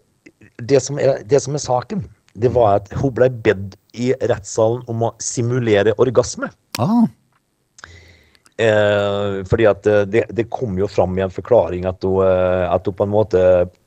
det, 0.57 0.81
som 0.83 0.99
er, 0.99 1.23
det 1.27 1.43
som 1.43 1.57
er 1.57 1.63
saken, 1.63 2.05
det 2.37 2.53
var 2.55 2.81
at 2.81 2.91
hun 3.01 3.13
ble 3.17 3.29
bedt 3.29 3.75
i 3.97 4.13
rettssalen 4.29 4.83
om 4.87 5.09
å 5.09 5.15
simulere 5.23 5.95
orgasme. 5.99 6.51
Ah, 6.77 7.07
Eh, 8.57 9.43
fordi 9.45 9.67
at 9.69 9.85
eh, 9.85 10.05
det, 10.09 10.23
det 10.33 10.47
kom 10.49 10.79
jo 10.81 10.87
fram 10.89 11.13
i 11.19 11.21
en 11.21 11.33
forklaring 11.33 11.83
at 11.85 12.01
hun, 12.01 12.23
eh, 12.25 12.63
at 12.65 12.87
hun 12.89 12.95
på 12.97 13.05
en 13.05 13.13
måte 13.13 13.41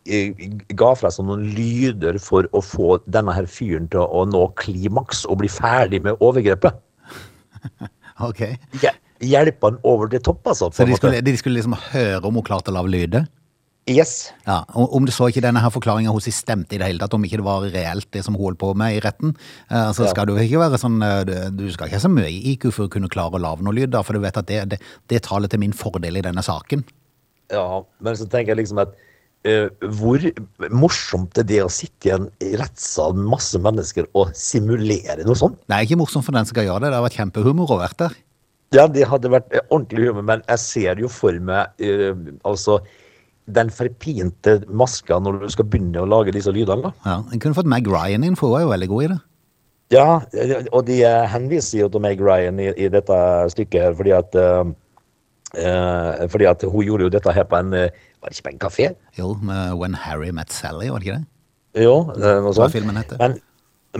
ga 0.06 0.94
fra 0.96 1.10
seg 1.12 1.26
noen 1.28 1.42
lyder 1.54 2.18
for 2.22 2.46
å 2.56 2.62
få 2.64 2.98
denne 3.06 3.34
her 3.36 3.46
fyren 3.50 3.88
til 3.92 4.00
å 4.06 4.24
nå 4.28 4.46
klimaks 4.60 5.24
og 5.28 5.38
bli 5.42 5.48
ferdig 5.48 6.02
med 6.04 6.16
overgrepet. 6.20 6.78
Ok. 8.20 8.40
Hje- 8.82 8.96
Hjelpe 9.24 9.68
han 9.70 9.78
over 9.84 10.08
til 10.12 10.20
topp, 10.24 10.42
altså. 10.48 10.66
Så 10.72 10.84
de 10.88 10.96
skulle, 10.96 11.20
de 11.24 11.32
skulle 11.36 11.56
liksom 11.56 11.72
høre 11.92 12.20
om 12.28 12.34
hun 12.36 12.44
klarte 12.44 12.68
å 12.72 12.74
lage 12.76 12.90
lyder? 12.92 13.26
Yes. 13.88 14.30
Ja, 14.46 14.58
og 14.76 14.92
Om 14.96 15.06
du 15.08 15.12
så 15.12 15.30
ikke 15.32 15.40
denne 15.44 15.60
her 15.64 15.72
forklaringa 15.72 16.12
hos 16.12 16.28
stemte 16.36 16.76
i 16.76 16.78
det 16.80 16.86
hele 16.90 17.00
tatt, 17.00 17.14
om 17.16 17.24
ikke 17.24 17.40
det 17.40 17.46
var 17.46 17.64
reelt 17.72 18.08
det 18.12 18.22
som 18.26 18.36
hun 18.36 18.44
holdt 18.50 18.60
på 18.60 18.74
med 18.76 18.96
i 18.98 19.00
retten, 19.04 19.32
så 19.70 19.94
så 19.96 20.04
Ja. 20.04 20.10
skal 20.12 20.26
du 20.28 20.34
ikke 20.36 20.60
være 20.60 20.78
sånn 20.80 21.00
eh, 21.02 21.24
du- 21.24 21.64
Du 21.64 21.70
skal 21.72 21.88
ikke 21.88 21.96
ha 21.96 22.04
så 22.04 22.12
mye 22.12 22.28
IQ 22.52 22.70
for 22.72 22.84
å 22.88 22.90
kunne 22.92 23.08
klare 23.08 23.32
å 23.36 23.40
lage 23.40 23.62
noe 23.64 23.72
lyd, 23.74 23.90
da, 23.90 24.02
for 24.02 24.12
du 24.12 24.20
vet 24.20 24.36
at 24.36 24.46
det, 24.46 24.68
det, 24.68 24.80
det 25.08 25.22
taler 25.22 25.48
til 25.48 25.60
min 25.60 25.72
fordel 25.72 26.16
i 26.16 26.20
denne 26.22 26.42
saken. 26.44 26.84
Ja, 27.50 27.82
men 28.00 28.14
så 28.16 28.28
tenker 28.28 28.52
jeg 28.54 28.58
liksom 28.64 28.78
at 28.80 28.92
eh, 29.48 29.68
hvor 29.98 30.24
morsomt 30.72 31.38
er 31.40 31.46
det 31.48 31.60
å 31.64 31.70
sitte 31.72 32.10
i 32.10 32.14
en 32.16 32.26
rettssal 32.60 33.14
med 33.16 33.30
masse 33.36 33.60
mennesker 33.60 34.08
og 34.12 34.34
simulere 34.36 35.24
noe 35.26 35.38
sånt? 35.38 35.60
Er 35.70 35.86
ikke 35.86 36.00
morsomt 36.00 36.26
for 36.26 36.36
den 36.36 36.48
som 36.48 36.54
skal 36.54 36.68
gjøre 36.68 36.84
det. 36.84 36.90
Det 36.92 37.00
har 37.00 37.06
vært 37.06 37.20
kjempehumor 37.20 37.74
å 37.74 37.80
vært 37.80 38.02
der. 38.02 38.18
Ja, 38.76 38.86
det 38.86 39.06
hadde 39.10 39.32
vært 39.32 39.50
eh, 39.54 39.64
ordentlig 39.68 40.10
humor, 40.10 40.26
men 40.28 40.44
jeg 40.46 40.62
ser 40.62 41.00
jo 41.02 41.08
for 41.10 41.34
meg 41.42 41.72
uh, 41.82 42.12
altså 42.46 42.78
den 43.50 43.72
forpinte 43.74 44.60
maska 44.70 45.16
når 45.18 45.40
du 45.40 45.48
skal 45.50 45.66
begynne 45.66 46.04
å 46.04 46.06
lage 46.06 46.34
disse 46.36 46.52
lydene. 46.54 46.86
da. 46.86 46.92
Ja, 47.02 47.16
En 47.32 47.42
kunne 47.42 47.56
fått 47.56 47.70
Meg 47.70 47.88
Ryan 47.90 48.22
inn, 48.26 48.36
for 48.38 48.52
hun 48.52 48.60
er 48.60 48.62
jo 48.68 48.70
veldig 48.70 48.90
god 48.92 49.02
i 49.02 49.08
det. 49.10 49.18
Ja, 49.90 50.10
og 50.70 50.84
de 50.86 51.00
henviser 51.32 51.80
jo 51.80 51.88
til 51.90 52.04
Meg 52.04 52.22
Ryan 52.22 52.60
i, 52.62 52.68
i 52.78 52.86
dette 52.94 53.16
stykket 53.50 53.88
her, 53.88 53.96
fordi 53.98 54.14
at 54.14 54.38
uh, 54.38 54.70
fordi 56.30 56.46
at 56.46 56.62
hun 56.62 56.86
gjorde 56.86 57.08
jo 57.08 57.10
dette 57.10 57.34
her 57.34 57.48
på 57.50 57.58
en 57.58 57.72
Var 58.20 58.28
det 58.32 58.36
ikke 58.38 58.48
på 58.48 58.52
en 58.54 58.62
kafé? 58.66 58.88
Jo, 59.16 59.34
med 59.40 59.76
When 59.80 59.94
Harry 59.96 60.30
Met 60.36 60.52
Sally, 60.52 60.90
var 60.92 61.00
det 61.00 61.08
ikke 61.08 61.20
det? 61.20 61.84
Jo, 61.86 61.94
det 62.16 62.34
var 62.44 62.52
sånn. 62.52 62.64
Hva 62.66 62.70
filmen 62.72 62.98
heter? 63.00 63.20
Men, 63.22 63.36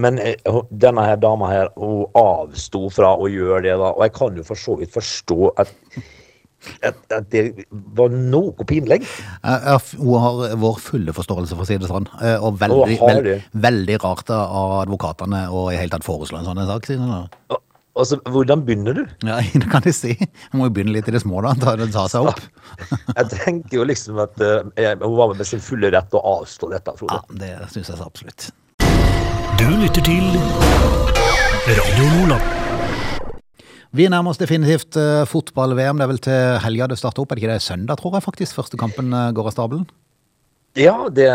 men 0.05 0.19
eh, 0.23 0.61
denne 0.71 1.05
her 1.07 1.17
dama 1.23 1.49
her, 1.51 1.71
hun 1.79 2.05
avsto 2.19 2.89
fra 2.93 3.15
å 3.17 3.29
gjøre 3.31 3.63
det, 3.69 3.77
da. 3.81 3.93
Og 3.97 4.03
jeg 4.07 4.15
kan 4.19 4.37
jo 4.41 4.45
for 4.47 4.59
så 4.61 4.77
vidt 4.81 4.93
forstå 4.95 5.39
at, 5.63 5.73
at, 6.91 6.99
at 7.17 7.31
det 7.33 7.45
var 7.97 8.13
noe 8.13 8.67
pinlig. 8.69 9.01
Ja, 9.41 9.79
Hun 9.97 10.13
har 10.21 10.57
vår 10.61 10.79
fulle 10.85 11.15
forståelse, 11.17 11.57
for 11.57 11.65
å 11.65 11.71
si 11.71 11.79
det 11.81 11.89
sånn. 11.91 12.11
Eh, 12.21 12.37
Og 12.45 12.59
veldig, 12.61 12.99
veld, 13.01 13.31
veldig 13.69 13.99
rart 14.05 14.35
av 14.37 14.77
advokatene 14.83 15.47
å 15.49 15.69
i 15.73 15.79
hele 15.81 15.95
tatt 15.97 16.05
foreslå 16.07 16.43
en 16.43 16.51
sånn 16.51 16.61
sak. 16.69 16.91
Siden, 16.91 17.15
Altså, 18.01 18.17
hvordan 18.33 18.63
begynner 18.65 18.97
du? 18.97 19.03
Ja, 19.29 19.41
det 19.63 19.69
kan 19.73 19.85
jeg 19.85 19.97
si. 19.97 20.15
Jeg 20.17 20.57
må 20.57 20.69
jo 20.69 20.75
begynne 20.77 20.95
litt 20.95 21.11
i 21.11 21.15
det 21.15 21.21
små, 21.25 21.43
da. 21.45 21.53
Ta, 21.61 21.77
ta 21.93 22.07
seg 22.09 22.31
opp. 22.31 22.41
Jeg 23.13 23.29
tenker 23.35 23.81
jo 23.83 23.87
liksom 23.89 24.21
at 24.25 24.41
eh, 24.45 24.63
jeg, 24.81 25.01
hun 25.03 25.19
var 25.19 25.35
med 25.37 25.49
sin 25.49 25.63
fulle 25.65 25.93
rett 25.93 26.17
å 26.17 26.23
avstå 26.39 26.73
dette, 26.73 26.97
Frode. 27.01 27.21
Ja, 27.21 27.59
det 27.61 27.73
syns 27.75 27.93
jeg 27.93 28.01
så 28.01 28.09
absolutt. 28.09 28.49
Du 29.61 29.67
lytter 29.77 30.05
til 30.07 30.33
Radio 31.69 32.09
Nordland. 32.17 32.57
Vi 33.91 34.07
nærmer 34.07 34.31
oss 34.31 34.39
definitivt 34.39 34.95
eh, 34.97 35.25
fotball-VM. 35.27 35.99
Det 35.99 36.05
er 36.05 36.11
vel 36.13 36.23
til 36.23 36.61
helga 36.65 36.87
det 36.93 37.01
starter 37.01 37.25
opp. 37.25 37.33
Er 37.35 37.41
det 37.41 37.45
ikke 37.45 37.57
det 37.59 37.65
søndag, 37.65 37.99
tror 37.99 38.15
jeg 38.17 38.25
faktisk, 38.25 38.57
første 38.57 38.79
kampen 38.81 39.11
eh, 39.13 39.33
går 39.35 39.51
av 39.51 39.57
stabelen? 39.57 39.89
Ja, 40.79 41.09
det, 41.11 41.27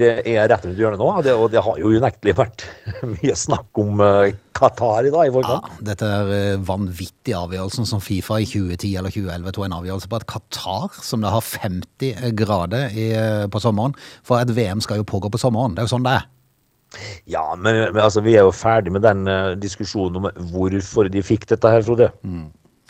det 0.00 0.08
er 0.26 0.48
rett 0.50 0.64
rundt 0.66 0.80
hjørnet 0.80 0.98
nå, 0.98 1.10
det, 1.22 1.34
og 1.38 1.52
det 1.52 1.60
har 1.62 1.76
jo 1.78 1.92
unektelig 1.94 2.32
vært 2.40 2.64
mye 3.12 3.36
snakk 3.38 3.78
om 3.78 4.02
eh, 4.02 4.32
Qatar 4.56 5.06
i 5.06 5.12
dag 5.14 5.30
i 5.30 5.42
Ja, 5.46 5.60
dette 5.92 6.08
er 6.10 6.58
vanvittig 6.66 7.36
avgjørelsen 7.38 7.86
som 7.86 8.02
Fifa 8.02 8.40
i 8.42 8.48
2010 8.50 8.96
eller 8.98 9.14
2011 9.14 9.54
tok 9.54 9.68
en 9.68 9.76
avgjørelse 9.78 10.10
på 10.10 10.18
at 10.18 10.26
Qatar, 10.34 10.98
som 11.06 11.22
da 11.22 11.30
har 11.36 11.46
50 11.46 12.34
grader 12.40 12.90
i, 12.90 13.06
eh, 13.14 13.46
på 13.46 13.62
sommeren, 13.62 13.94
for 14.26 14.42
et 14.42 14.50
VM 14.58 14.82
skal 14.82 15.04
jo 15.04 15.06
pågå 15.06 15.30
på 15.30 15.38
sommeren. 15.38 15.78
Det 15.78 15.84
er 15.84 15.90
jo 15.90 15.94
sånn 15.94 16.08
det 16.08 16.18
er. 16.18 16.28
Ja, 17.30 17.44
men, 17.54 17.76
men 17.94 18.02
altså, 18.02 18.24
vi 18.26 18.34
er 18.34 18.48
jo 18.48 18.54
ferdig 18.54 18.90
med 18.90 19.04
den 19.06 19.22
uh, 19.30 19.54
diskusjonen 19.54 20.18
om 20.18 20.46
hvorfor 20.50 21.06
de 21.06 21.22
fikk 21.22 21.46
dette 21.52 21.70
her, 21.70 21.86
Frode. 21.86 22.10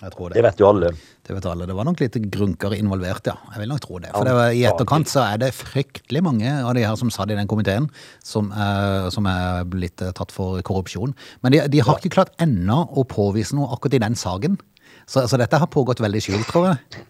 Jeg 0.01 0.15
tror 0.15 0.33
Det 0.33 0.43
vet 0.45 0.61
jo 0.63 0.69
alle. 0.71 0.91
Det 1.27 1.35
vet 1.37 1.47
alle. 1.51 1.67
Det 1.69 1.75
var 1.77 1.85
nok 1.85 2.01
litt 2.01 2.17
grunker 2.33 2.73
involvert, 2.77 3.27
ja. 3.29 3.35
Jeg 3.53 3.63
vil 3.63 3.69
nok 3.69 3.83
tro 3.85 3.99
det. 4.01 4.13
For 4.15 4.25
det 4.25 4.37
var, 4.39 4.55
i 4.57 4.63
etterkant 4.69 5.11
så 5.13 5.27
er 5.27 5.43
det 5.43 5.51
fryktelig 5.57 6.23
mange 6.25 6.55
av 6.57 6.73
de 6.79 6.87
her 6.87 6.97
som 6.97 7.13
satt 7.13 7.33
i 7.33 7.37
den 7.37 7.51
komiteen, 7.51 7.91
som 8.25 8.49
er, 8.57 9.11
som 9.13 9.29
er 9.29 9.69
blitt 9.69 10.01
eh, 10.01 10.15
tatt 10.17 10.33
for 10.33 10.63
korrupsjon. 10.65 11.13
Men 11.45 11.53
de, 11.57 11.61
de 11.69 11.85
har 11.85 12.01
ikke 12.01 12.15
klart 12.17 12.33
ennå 12.41 12.81
å 12.97 13.05
påvise 13.09 13.59
noe 13.59 13.69
akkurat 13.77 13.99
i 13.99 14.03
den 14.07 14.17
saken. 14.17 14.57
Så, 15.05 15.27
så 15.29 15.41
dette 15.41 15.61
har 15.61 15.69
pågått 15.71 16.01
veldig 16.01 16.25
skjult, 16.25 16.49
tror 16.49 16.71
jeg. 16.71 17.05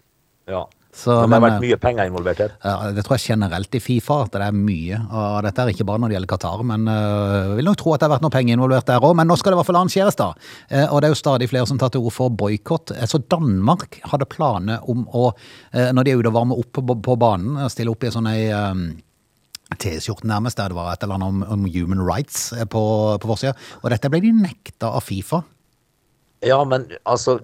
Ja. 0.51 0.65
Så, 0.91 1.13
det 1.13 1.19
har 1.23 1.29
men, 1.31 1.43
vært 1.45 1.61
mye 1.63 1.77
penger 1.79 2.09
involvert 2.09 2.39
her. 2.43 2.53
Ja, 2.67 2.91
det 2.91 3.05
tror 3.07 3.15
jeg 3.15 3.31
generelt 3.31 3.75
i 3.77 3.79
Fifa, 3.79 4.17
at 4.25 4.33
det 4.35 4.41
er 4.43 4.55
mye 4.55 4.97
av 5.07 5.37
dette. 5.45 5.63
er 5.63 5.71
Ikke 5.71 5.85
bare 5.87 6.01
når 6.03 6.11
det 6.11 6.17
gjelder 6.17 6.31
Qatar, 6.33 6.63
men 6.67 6.87
øh, 6.91 7.35
jeg 7.51 7.59
vil 7.61 7.69
nok 7.69 7.77
tro 7.79 7.93
at 7.95 8.01
det 8.01 8.09
har 8.09 8.13
vært 8.17 8.25
noe 8.25 8.33
penger 8.35 8.57
involvert 8.57 8.89
der 8.89 9.05
òg. 9.07 9.13
Men 9.15 9.31
nå 9.31 9.37
skal 9.39 9.53
det 9.53 9.55
i 9.55 9.59
hvert 9.61 9.69
fall 9.69 9.79
arrangeres, 9.79 10.19
da. 10.19 10.27
Eh, 10.67 10.83
og 10.89 10.99
det 10.99 11.07
er 11.07 11.13
jo 11.15 11.21
stadig 11.21 11.47
flere 11.51 11.69
som 11.69 11.79
tar 11.79 11.93
til 11.93 12.03
orde 12.03 12.15
for 12.17 12.33
boikott. 12.43 12.91
Eh, 12.97 13.07
Så 13.07 13.21
Danmark 13.31 14.01
hadde 14.11 14.27
planer 14.27 14.83
om 14.91 15.05
å, 15.15 15.31
eh, 15.71 15.93
når 15.95 16.03
de 16.03 16.11
er 16.11 16.19
ute 16.19 16.33
og 16.33 16.37
varmer 16.41 16.59
opp 16.59 16.73
på, 16.75 16.83
på 17.07 17.17
banen, 17.23 17.55
eh, 17.61 17.71
stille 17.71 17.95
opp 17.95 18.03
i 18.03 18.11
sånn 18.11 18.27
ei 18.27 18.43
eh, 18.51 18.83
T-skjorten 19.79 20.27
nærmest, 20.27 20.59
der 20.59 20.73
det 20.73 20.75
var 20.75 20.91
et 20.91 21.03
eller 21.07 21.15
annet 21.15 21.31
om, 21.31 21.43
om 21.55 21.65
human 21.71 22.03
rights 22.03 22.51
eh, 22.51 22.67
på, 22.67 22.83
på 23.15 23.31
forsida. 23.31 23.55
Og 23.79 23.93
dette 23.95 24.11
ble 24.11 24.19
de 24.27 24.35
nekta 24.35 24.91
av 24.91 25.05
Fifa. 25.07 25.39
Ja, 26.41 26.57
men 26.65 26.87
altså, 27.05 27.35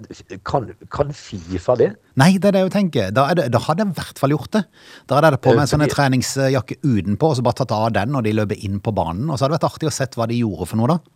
kan, 0.48 0.72
kan 0.90 1.12
Fifa 1.14 1.76
det? 1.78 1.92
Nei, 2.18 2.32
det 2.42 2.50
er 2.50 2.56
det 2.56 2.64
jeg 2.66 2.74
tenker. 2.74 3.12
Da, 3.14 3.28
er 3.30 3.38
det, 3.38 3.46
da 3.54 3.62
hadde 3.62 3.86
jeg 3.86 3.94
i 3.94 3.98
hvert 4.00 4.22
fall 4.24 4.34
gjort 4.34 4.56
det. 4.56 4.64
Da 5.06 5.20
hadde 5.20 5.36
jeg 5.36 5.44
på 5.46 5.54
meg 5.54 5.68
en 5.68 5.70
sånn 5.70 5.86
treningsjakke 5.92 6.80
utenpå, 6.82 7.30
og 7.30 7.38
så 7.38 7.46
bare 7.46 7.60
tatt 7.62 7.76
av 7.78 7.92
den 7.94 8.16
når 8.16 8.26
de 8.26 8.34
løper 8.40 8.66
inn 8.66 8.80
på 8.82 8.96
banen. 8.98 9.30
Og 9.30 9.38
så 9.38 9.46
hadde 9.46 9.54
det 9.54 9.60
vært 9.60 9.70
artig 9.70 9.92
å 9.92 9.94
sett 9.94 10.18
hva 10.18 10.26
de 10.30 10.40
gjorde 10.42 10.70
for 10.72 10.82
noe, 10.82 10.96
da. 10.96 11.14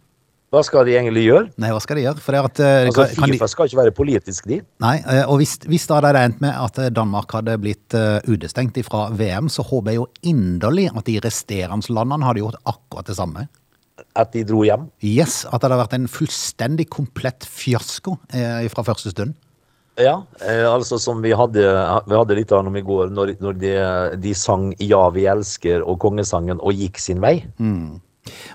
Hva 0.52 0.60
skal 0.67 0.84
de 0.84 0.94
egentlig 1.00 1.24
gjøre? 1.24 1.48
Nei, 1.63 1.70
hva 1.72 1.80
skal 1.80 1.96
de 1.98 2.04
gjøre? 2.04 2.22
For 2.22 2.36
det 2.36 2.41
at, 2.44 2.60
eh, 2.60 2.88
Altså, 2.89 3.06
kan, 3.08 3.15
kan 3.22 3.32
de, 3.32 3.38
Fifa 3.39 3.48
skal 3.48 3.70
ikke 3.70 3.80
være 3.80 3.94
politisk, 3.96 4.50
de. 4.52 4.58
nei, 4.84 4.98
eh, 5.00 5.24
og 5.24 5.39
hvis, 5.39 5.56
hvis 5.63 5.88
det 5.88 5.96
hadde 5.96 6.24
endt 6.28 6.41
med 6.44 6.52
at 6.52 6.82
eh, 6.84 6.91
Danmark 6.91 7.32
hadde 7.38 7.56
blitt 7.63 7.96
utestengt 8.28 8.78
fra 8.86 9.08
VM, 9.15 9.48
så 9.50 9.63
håper 9.63 9.96
jeg 9.96 10.02
jo 10.02 10.10
inderlig 10.28 10.89
at 10.91 11.08
de 11.08 11.17
resterende 11.24 11.96
landene 11.96 12.28
hadde 12.28 12.44
gjort 12.44 12.60
akkurat 12.67 13.08
det 13.08 13.15
samme. 13.17 13.48
At 14.18 14.34
de 14.36 14.44
dro 14.48 14.64
hjem. 14.68 14.90
Yes, 15.06 15.46
At 15.46 15.62
det 15.62 15.70
hadde 15.70 15.80
vært 15.84 15.96
en 15.98 16.10
fullstendig 16.12 16.90
komplett 16.92 17.48
fiasko 17.48 18.18
eh, 18.34 18.68
fra 18.74 18.86
første 18.88 19.14
stund. 19.14 19.38
Ja, 20.00 20.22
eh, 20.40 20.66
altså 20.66 20.98
som 21.02 21.20
vi 21.24 21.34
hadde, 21.36 21.66
vi 22.08 22.16
hadde 22.16 22.38
litt 22.38 22.54
av 22.56 22.68
om 22.68 22.78
i 22.80 22.84
går, 22.86 23.12
når, 23.14 23.36
når 23.44 23.58
de, 23.60 23.74
de 24.24 24.34
sang 24.38 24.72
'Ja, 24.80 25.04
vi 25.14 25.28
elsker' 25.28 25.84
og 25.84 26.00
kongesangen 26.00 26.62
og 26.62 26.74
gikk 26.74 27.00
sin 27.00 27.22
vei. 27.22 27.42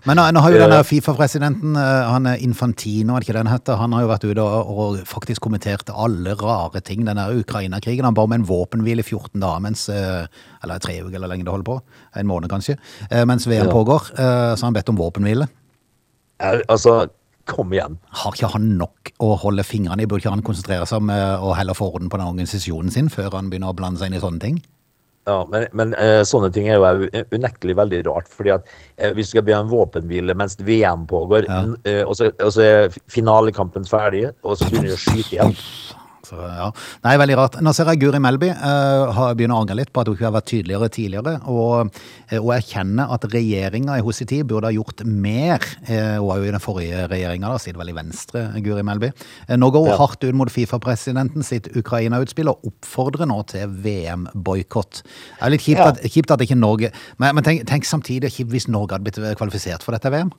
Men 0.07 0.17
nå, 0.17 0.25
nå 0.31 0.41
har 0.41 0.53
jo 0.53 0.59
Eh. 0.61 0.69
denne 0.69 0.85
Fifa-presidenten, 0.87 1.77
eh, 1.77 2.11
han 2.11 2.27
Infantino, 2.39 3.17
ikke 3.19 3.33
den 3.35 3.49
heter, 3.51 3.77
han 3.77 3.93
har 3.93 4.03
jo 4.05 4.09
vært 4.13 4.25
ute 4.31 4.39
og, 4.45 5.01
faktisk 5.05 5.43
kommentert 5.43 5.91
alle 5.91 6.37
rare 6.39 6.81
ting. 6.81 7.05
Denne 7.05 7.27
Ukraina-krigen, 7.41 8.05
han 8.05 8.15
ba 8.15 8.23
om 8.23 8.33
en 8.33 8.47
våpenhvile 8.47 9.03
i 9.03 9.03
14 9.03 9.41
dager, 9.41 9.61
mens, 9.61 9.89
eh, 9.89 10.27
eller 10.63 10.79
tre 10.79 11.01
uker 11.03 11.17
eller 11.17 11.29
lenge 11.29 11.45
det 11.45 11.51
holder 11.53 11.65
på, 11.65 11.81
en 12.17 12.27
måned 12.27 12.49
kanskje, 12.49 12.79
eh, 13.11 13.25
mens 13.25 13.47
VM 13.47 13.67
Ja. 13.67 13.73
pågår, 13.73 14.11
eh, 14.19 14.55
så 14.55 14.61
har 14.63 14.71
han 14.71 14.75
bedt 14.75 14.89
om 14.89 14.97
våpenhvile. 14.97 15.49
Eh, 16.41 16.61
Altså, 16.69 17.09
kom 17.47 17.71
igjen. 17.73 17.99
Har 18.11 18.33
ikke 18.33 18.53
han 18.53 18.77
nok 18.79 19.13
å 19.21 19.37
holde 19.39 19.63
fingrene 19.65 20.03
i? 20.03 20.07
Burde 20.07 20.23
ikke 20.23 20.31
han 20.31 20.43
konsentrere 20.43 20.87
seg 20.87 20.99
om 20.99 21.11
eh, 21.11 21.37
å 21.43 21.57
heller 21.57 21.75
få 21.75 21.93
orden 21.93 22.09
på 22.09 22.19
den 22.19 22.27
organisasjonen 22.27 22.93
sin, 22.93 23.09
før 23.09 23.33
han 23.33 23.51
begynner 23.51 23.73
å 23.73 23.77
blande 23.77 23.99
seg 23.99 24.07
inn 24.13 24.19
i 24.19 24.21
sånne 24.21 24.41
ting? 24.41 24.63
Ja, 25.27 25.41
men, 25.51 25.65
men 25.75 25.95
eh, 25.99 26.21
sånne 26.23 26.53
ting 26.55 26.69
er 26.71 26.79
jo 26.79 27.09
unektelig 27.35 27.75
veldig 27.77 27.99
rart. 28.07 28.29
fordi 28.31 28.53
at 28.55 28.69
eh, 28.97 29.11
Hvis 29.17 29.33
du 29.33 29.37
skal 29.37 29.47
be 29.49 29.57
om 29.59 29.69
våpenhvile 29.73 30.37
mens 30.39 30.55
VM 30.63 31.07
pågår, 31.11 31.49
Ja. 31.51 31.65
eh, 31.85 32.03
og, 32.07 32.15
så, 32.17 32.31
og 32.39 32.53
så 32.55 32.63
er 32.63 32.95
finalekampen 33.11 33.85
ferdig, 33.91 34.29
og 34.47 34.55
så 34.61 34.69
begynner 34.71 34.93
de 34.93 34.99
å 34.99 35.03
skyte 35.03 35.35
igjen 35.35 35.57
Så, 36.27 36.37
ja. 36.43 36.71
Nei, 37.05 37.15
veldig 37.21 37.37
rart. 37.39 37.57
Nå 37.63 37.71
ser 37.77 37.87
jeg 37.93 38.01
Guri 38.03 38.19
Melby 38.23 38.49
uh, 38.51 39.13
har 39.15 39.37
begynner 39.39 39.59
å 39.59 39.63
angre 39.63 39.77
litt 39.79 39.93
på 39.95 40.03
at 40.03 40.11
hun 40.11 40.17
ikke 40.17 40.27
har 40.27 40.35
vært 40.35 40.49
tydeligere 40.51 40.89
tidligere, 40.97 41.35
og, 41.53 41.93
eh, 42.31 42.41
og 42.41 42.51
erkjenner 42.57 43.13
at 43.15 43.27
regjeringa 43.31 43.99
i 43.99 44.03
hennes 44.03 44.23
tid 44.27 44.47
burde 44.51 44.71
ha 44.71 44.75
gjort 44.75 45.05
mer. 45.07 45.63
Uh, 45.87 46.17
hun 46.19 46.27
var 46.31 46.41
jo 46.41 46.49
i 46.49 46.55
den 46.57 46.65
forrige 46.65 47.05
regjeringa, 47.13 47.53
vel 47.79 47.93
i 47.93 47.97
Venstre, 47.97 48.45
Guri 48.65 48.85
Melby. 48.87 49.13
Uh, 49.47 49.55
nå 49.61 49.71
går 49.71 49.87
hun 49.87 49.93
Ja. 49.93 50.01
hardt 50.03 50.25
ut 50.27 50.35
mot 50.35 50.51
Fifa-presidenten 50.51 51.47
sitt 51.47 51.71
Ukraina-utspill 51.77 52.51
og 52.51 52.67
oppfordrer 52.73 53.29
nå 53.31 53.39
til 53.47 53.69
VM-boikott. 53.87 55.03
Det 55.05 55.47
er 55.47 55.55
litt 55.55 55.63
kjipt, 55.63 55.79
Ja. 55.79 55.93
at, 55.95 56.03
kjipt 56.11 56.31
at 56.31 56.41
ikke 56.41 56.59
Norge 56.59 56.91
Men, 57.19 57.35
men 57.35 57.45
tenk, 57.45 57.67
tenk 57.67 57.85
samtidig 57.85 58.33
kjipt 58.33 58.51
hvis 58.51 58.69
Norge 58.69 58.97
hadde 58.97 59.07
blitt 59.07 59.39
kvalifisert 59.39 59.83
for 59.83 59.93
dette 59.93 60.11
VM. 60.11 60.33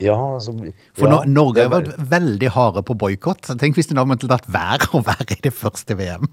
Ja, 0.00 0.16
altså, 0.36 0.54
For 0.96 1.12
ja, 1.12 1.20
Norge 1.28 1.66
har 1.66 1.72
vært 1.72 1.92
veldig 2.10 2.50
harde 2.54 2.82
på 2.88 2.96
boikott. 2.98 3.50
Tenk 3.60 3.76
hvis 3.76 3.90
de 3.90 3.98
hadde 3.98 4.08
måttet 4.08 4.32
latt 4.32 4.48
være 4.50 4.88
å 4.96 5.02
være 5.04 5.36
i 5.36 5.42
det 5.44 5.52
første 5.54 5.96
VM. 5.98 6.28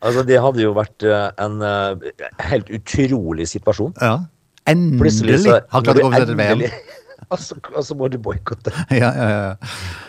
Altså, 0.00 0.24
det 0.28 0.40
hadde 0.40 0.62
jo 0.62 0.74
vært 0.76 1.04
eh, 1.04 1.28
en 1.40 1.60
eh, 1.64 2.28
helt 2.50 2.70
utrolig 2.76 3.48
situasjon. 3.50 3.94
Ja. 4.00 4.18
Endelig 4.68 5.40
har 5.48 5.84
klart 5.84 6.00
å 6.00 6.10
gå 6.12 6.22
til 6.24 6.36
VM. 6.38 6.64
Endelig- 7.20 7.72
og 7.76 7.84
så, 7.84 7.94
og 7.94 7.96
må 8.00 8.08
du 8.10 8.18
boikotte. 8.18 8.72
Ja, 8.90 9.10
ja, 9.14 9.28
ja. 9.30 9.54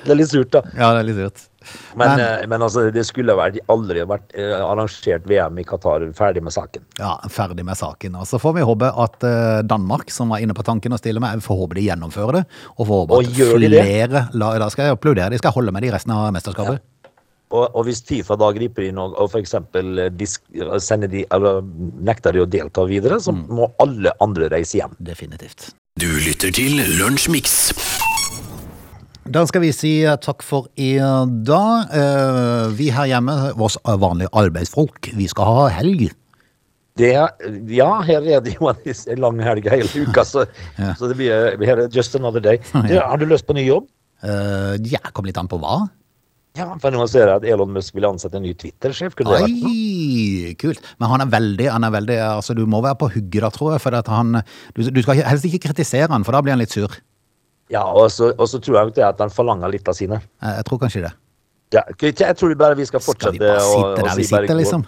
Det 0.06 0.12
er 0.16 0.20
litt 0.22 0.30
surt, 0.32 0.52
da. 0.54 0.62
ja, 0.78 0.94
det 0.96 1.00
er 1.04 1.08
litt 1.12 1.20
surt. 1.20 1.48
Men, 1.96 2.08
Men- 2.10 2.20
eh, 2.26 2.48
men 2.50 2.62
altså, 2.66 2.88
det 2.92 3.04
skulle 3.06 3.36
vært, 3.38 3.60
aldri 3.70 4.02
vært 4.10 4.32
eh, 4.34 4.56
arrangert 4.66 5.28
VM 5.30 5.60
i 5.62 5.64
Qatar 5.70 6.08
ferdig 6.18 6.42
med 6.42 6.54
saken. 6.56 6.82
Ja, 6.98 7.12
ferdig 7.30 7.66
med 7.68 7.78
saken. 7.78 8.16
Og 8.18 8.26
så 8.26 8.40
får 8.42 8.56
vi 8.58 8.64
håpe 8.66 8.90
at 8.90 9.24
eh, 9.28 9.60
Danmark, 9.70 10.10
som 10.10 10.30
var 10.34 10.42
inne 10.42 10.56
på 10.58 10.66
tanken 10.66 10.94
å 10.94 10.98
stille 10.98 11.22
med, 11.22 11.44
får 11.46 11.60
håpe 11.62 11.78
de 11.78 11.86
gjennomfører 11.86 12.40
det. 12.40 12.46
Og 12.78 12.88
får 12.90 13.04
håpe 13.04 13.20
at 13.20 13.36
flere 13.76 14.24
la, 14.34 14.56
Da 14.58 14.70
skal 14.74 14.90
jeg 14.90 14.98
applaudere. 14.98 15.30
De 15.36 15.38
skal 15.44 15.54
holde 15.54 15.72
med 15.76 15.86
de 15.86 15.92
resten 15.94 16.16
av 16.18 16.32
mesterskapet. 16.34 16.82
Og, 17.52 17.66
og 17.76 17.84
hvis 17.84 18.00
Fifa 18.08 18.38
da 18.40 18.48
griper 18.56 18.86
inn 18.88 18.98
og, 18.98 19.12
og 19.20 19.28
f.eks. 19.36 19.52
nekter 22.02 22.32
de 22.36 22.42
å 22.44 22.48
delta 22.50 22.86
videre, 22.88 23.20
så 23.20 23.32
Mm. 23.36 23.46
må 23.50 23.68
alle 23.80 24.14
andre 24.24 24.48
reise 24.50 24.78
hjem. 24.80 24.96
Definitivt. 25.00 25.74
Du 26.00 26.08
lytter 26.08 26.54
til 26.56 26.78
Lunsjmix. 26.96 27.74
Da 29.28 29.42
skal 29.48 29.60
vi 29.66 29.72
si 29.76 29.90
eh, 30.08 30.16
takk 30.24 30.40
for 30.44 30.70
i 30.80 30.94
dag. 30.96 31.92
Eh, 31.92 32.70
Vi 32.78 32.88
her 32.96 33.10
hjemme, 33.12 33.36
oss 33.60 33.76
vanlige 33.84 34.32
arbeidsfolk, 34.32 35.10
vi 35.20 35.28
skal 35.28 35.50
ha 35.50 35.66
helg. 35.76 36.06
Det, 37.00 37.12
ja, 37.76 37.90
her 38.08 38.24
er 38.24 38.40
det 38.44 38.56
jo 38.56 38.72
en 38.72 39.20
lang 39.20 39.44
helg 39.44 39.68
hele 39.72 40.08
uka, 40.08 40.24
så, 40.28 40.46
Ja. 40.80 40.94
så 40.96 41.12
det 41.12 41.18
blir 41.20 41.84
just 41.92 42.16
another 42.16 42.40
day. 42.40 42.58
Du, 42.88 42.96
har 42.96 43.18
du 43.20 43.26
lyst 43.28 43.46
på 43.48 43.54
ny 43.60 43.68
jobb? 43.68 43.90
Uh, 44.24 44.80
Ja, 44.88 45.04
kom 45.12 45.28
litt 45.28 45.38
an 45.44 45.52
på 45.52 45.60
hva. 45.60 45.90
Ja, 46.60 46.66
for 46.84 46.92
nå 46.92 47.06
ser 47.08 47.30
jeg 47.30 47.40
at 47.40 47.46
Elon 47.48 47.72
Musk 47.72 47.96
vil 47.96 48.06
ansette 48.10 48.36
en 48.36 48.44
ny 48.44 48.52
Twitter-sjef. 48.60 49.14
Kunne 49.16 49.38
det 49.38 49.46
vært? 49.46 49.70
Oi, 49.70 50.56
kult. 50.60 50.84
Men 51.00 51.14
han 51.14 51.24
er 51.24 51.30
veldig, 51.32 51.70
han 51.72 51.88
er 51.88 51.94
veldig 51.96 52.18
altså 52.26 52.56
Du 52.58 52.66
må 52.68 52.82
være 52.84 53.00
på 53.00 53.08
hugget 53.14 53.46
da, 53.46 53.52
tror 53.56 53.72
jeg. 53.76 53.84
For 53.86 53.96
at 53.96 54.12
han, 54.12 54.42
du, 54.76 54.84
du 54.84 55.00
skal 55.06 55.22
helst 55.24 55.48
ikke 55.48 55.62
kritisere 55.70 56.12
han, 56.12 56.28
for 56.28 56.36
da 56.36 56.44
blir 56.44 56.58
han 56.58 56.60
litt 56.64 56.76
sur. 56.76 56.92
Ja, 57.72 57.86
og 57.88 58.10
så, 58.12 58.34
og 58.36 58.50
så 58.52 58.60
tror 58.60 58.82
jeg 58.82 59.06
at 59.08 59.24
han 59.24 59.32
forlanger 59.32 59.72
litt 59.72 59.88
av 59.88 59.96
sine. 59.96 60.20
Jeg, 60.20 60.58
jeg 60.60 60.68
tror 60.68 60.84
kanskje 60.84 61.06
det. 61.08 61.14
Ja, 61.72 61.86
jeg 62.04 62.36
tror 62.36 62.58
bare 62.60 62.76
vi 62.76 62.90
skal 62.90 63.00
fortsette. 63.00 63.32
Skal 63.32 63.40
vi 63.40 63.46
bare 63.48 63.64
sitte 63.64 64.04
der 64.10 64.20
vi 64.20 64.28
sitter, 64.28 64.56
liksom? 64.60 64.86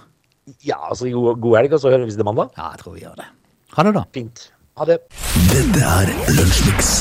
Ja, 0.67 0.81
altså 0.89 1.07
god, 1.07 1.39
god 1.39 1.59
helg, 1.61 1.79
og 1.79 1.79
så 1.79 1.95
høres 1.95 2.11
vi 2.11 2.19
til 2.19 2.27
mandag. 2.27 2.51
Ja, 2.59 2.73
jeg 2.75 2.83
tror 2.83 2.99
vi 2.99 3.05
gjør 3.07 3.15
det. 3.23 3.31
Ha 3.77 3.87
det, 3.87 3.95
da. 3.95 4.05
Fint. 4.19 4.49
Ha 4.75 4.91
det. 4.91 4.99
Dette 5.47 5.91
er 5.95 6.17
Lunsjmix. 6.35 6.97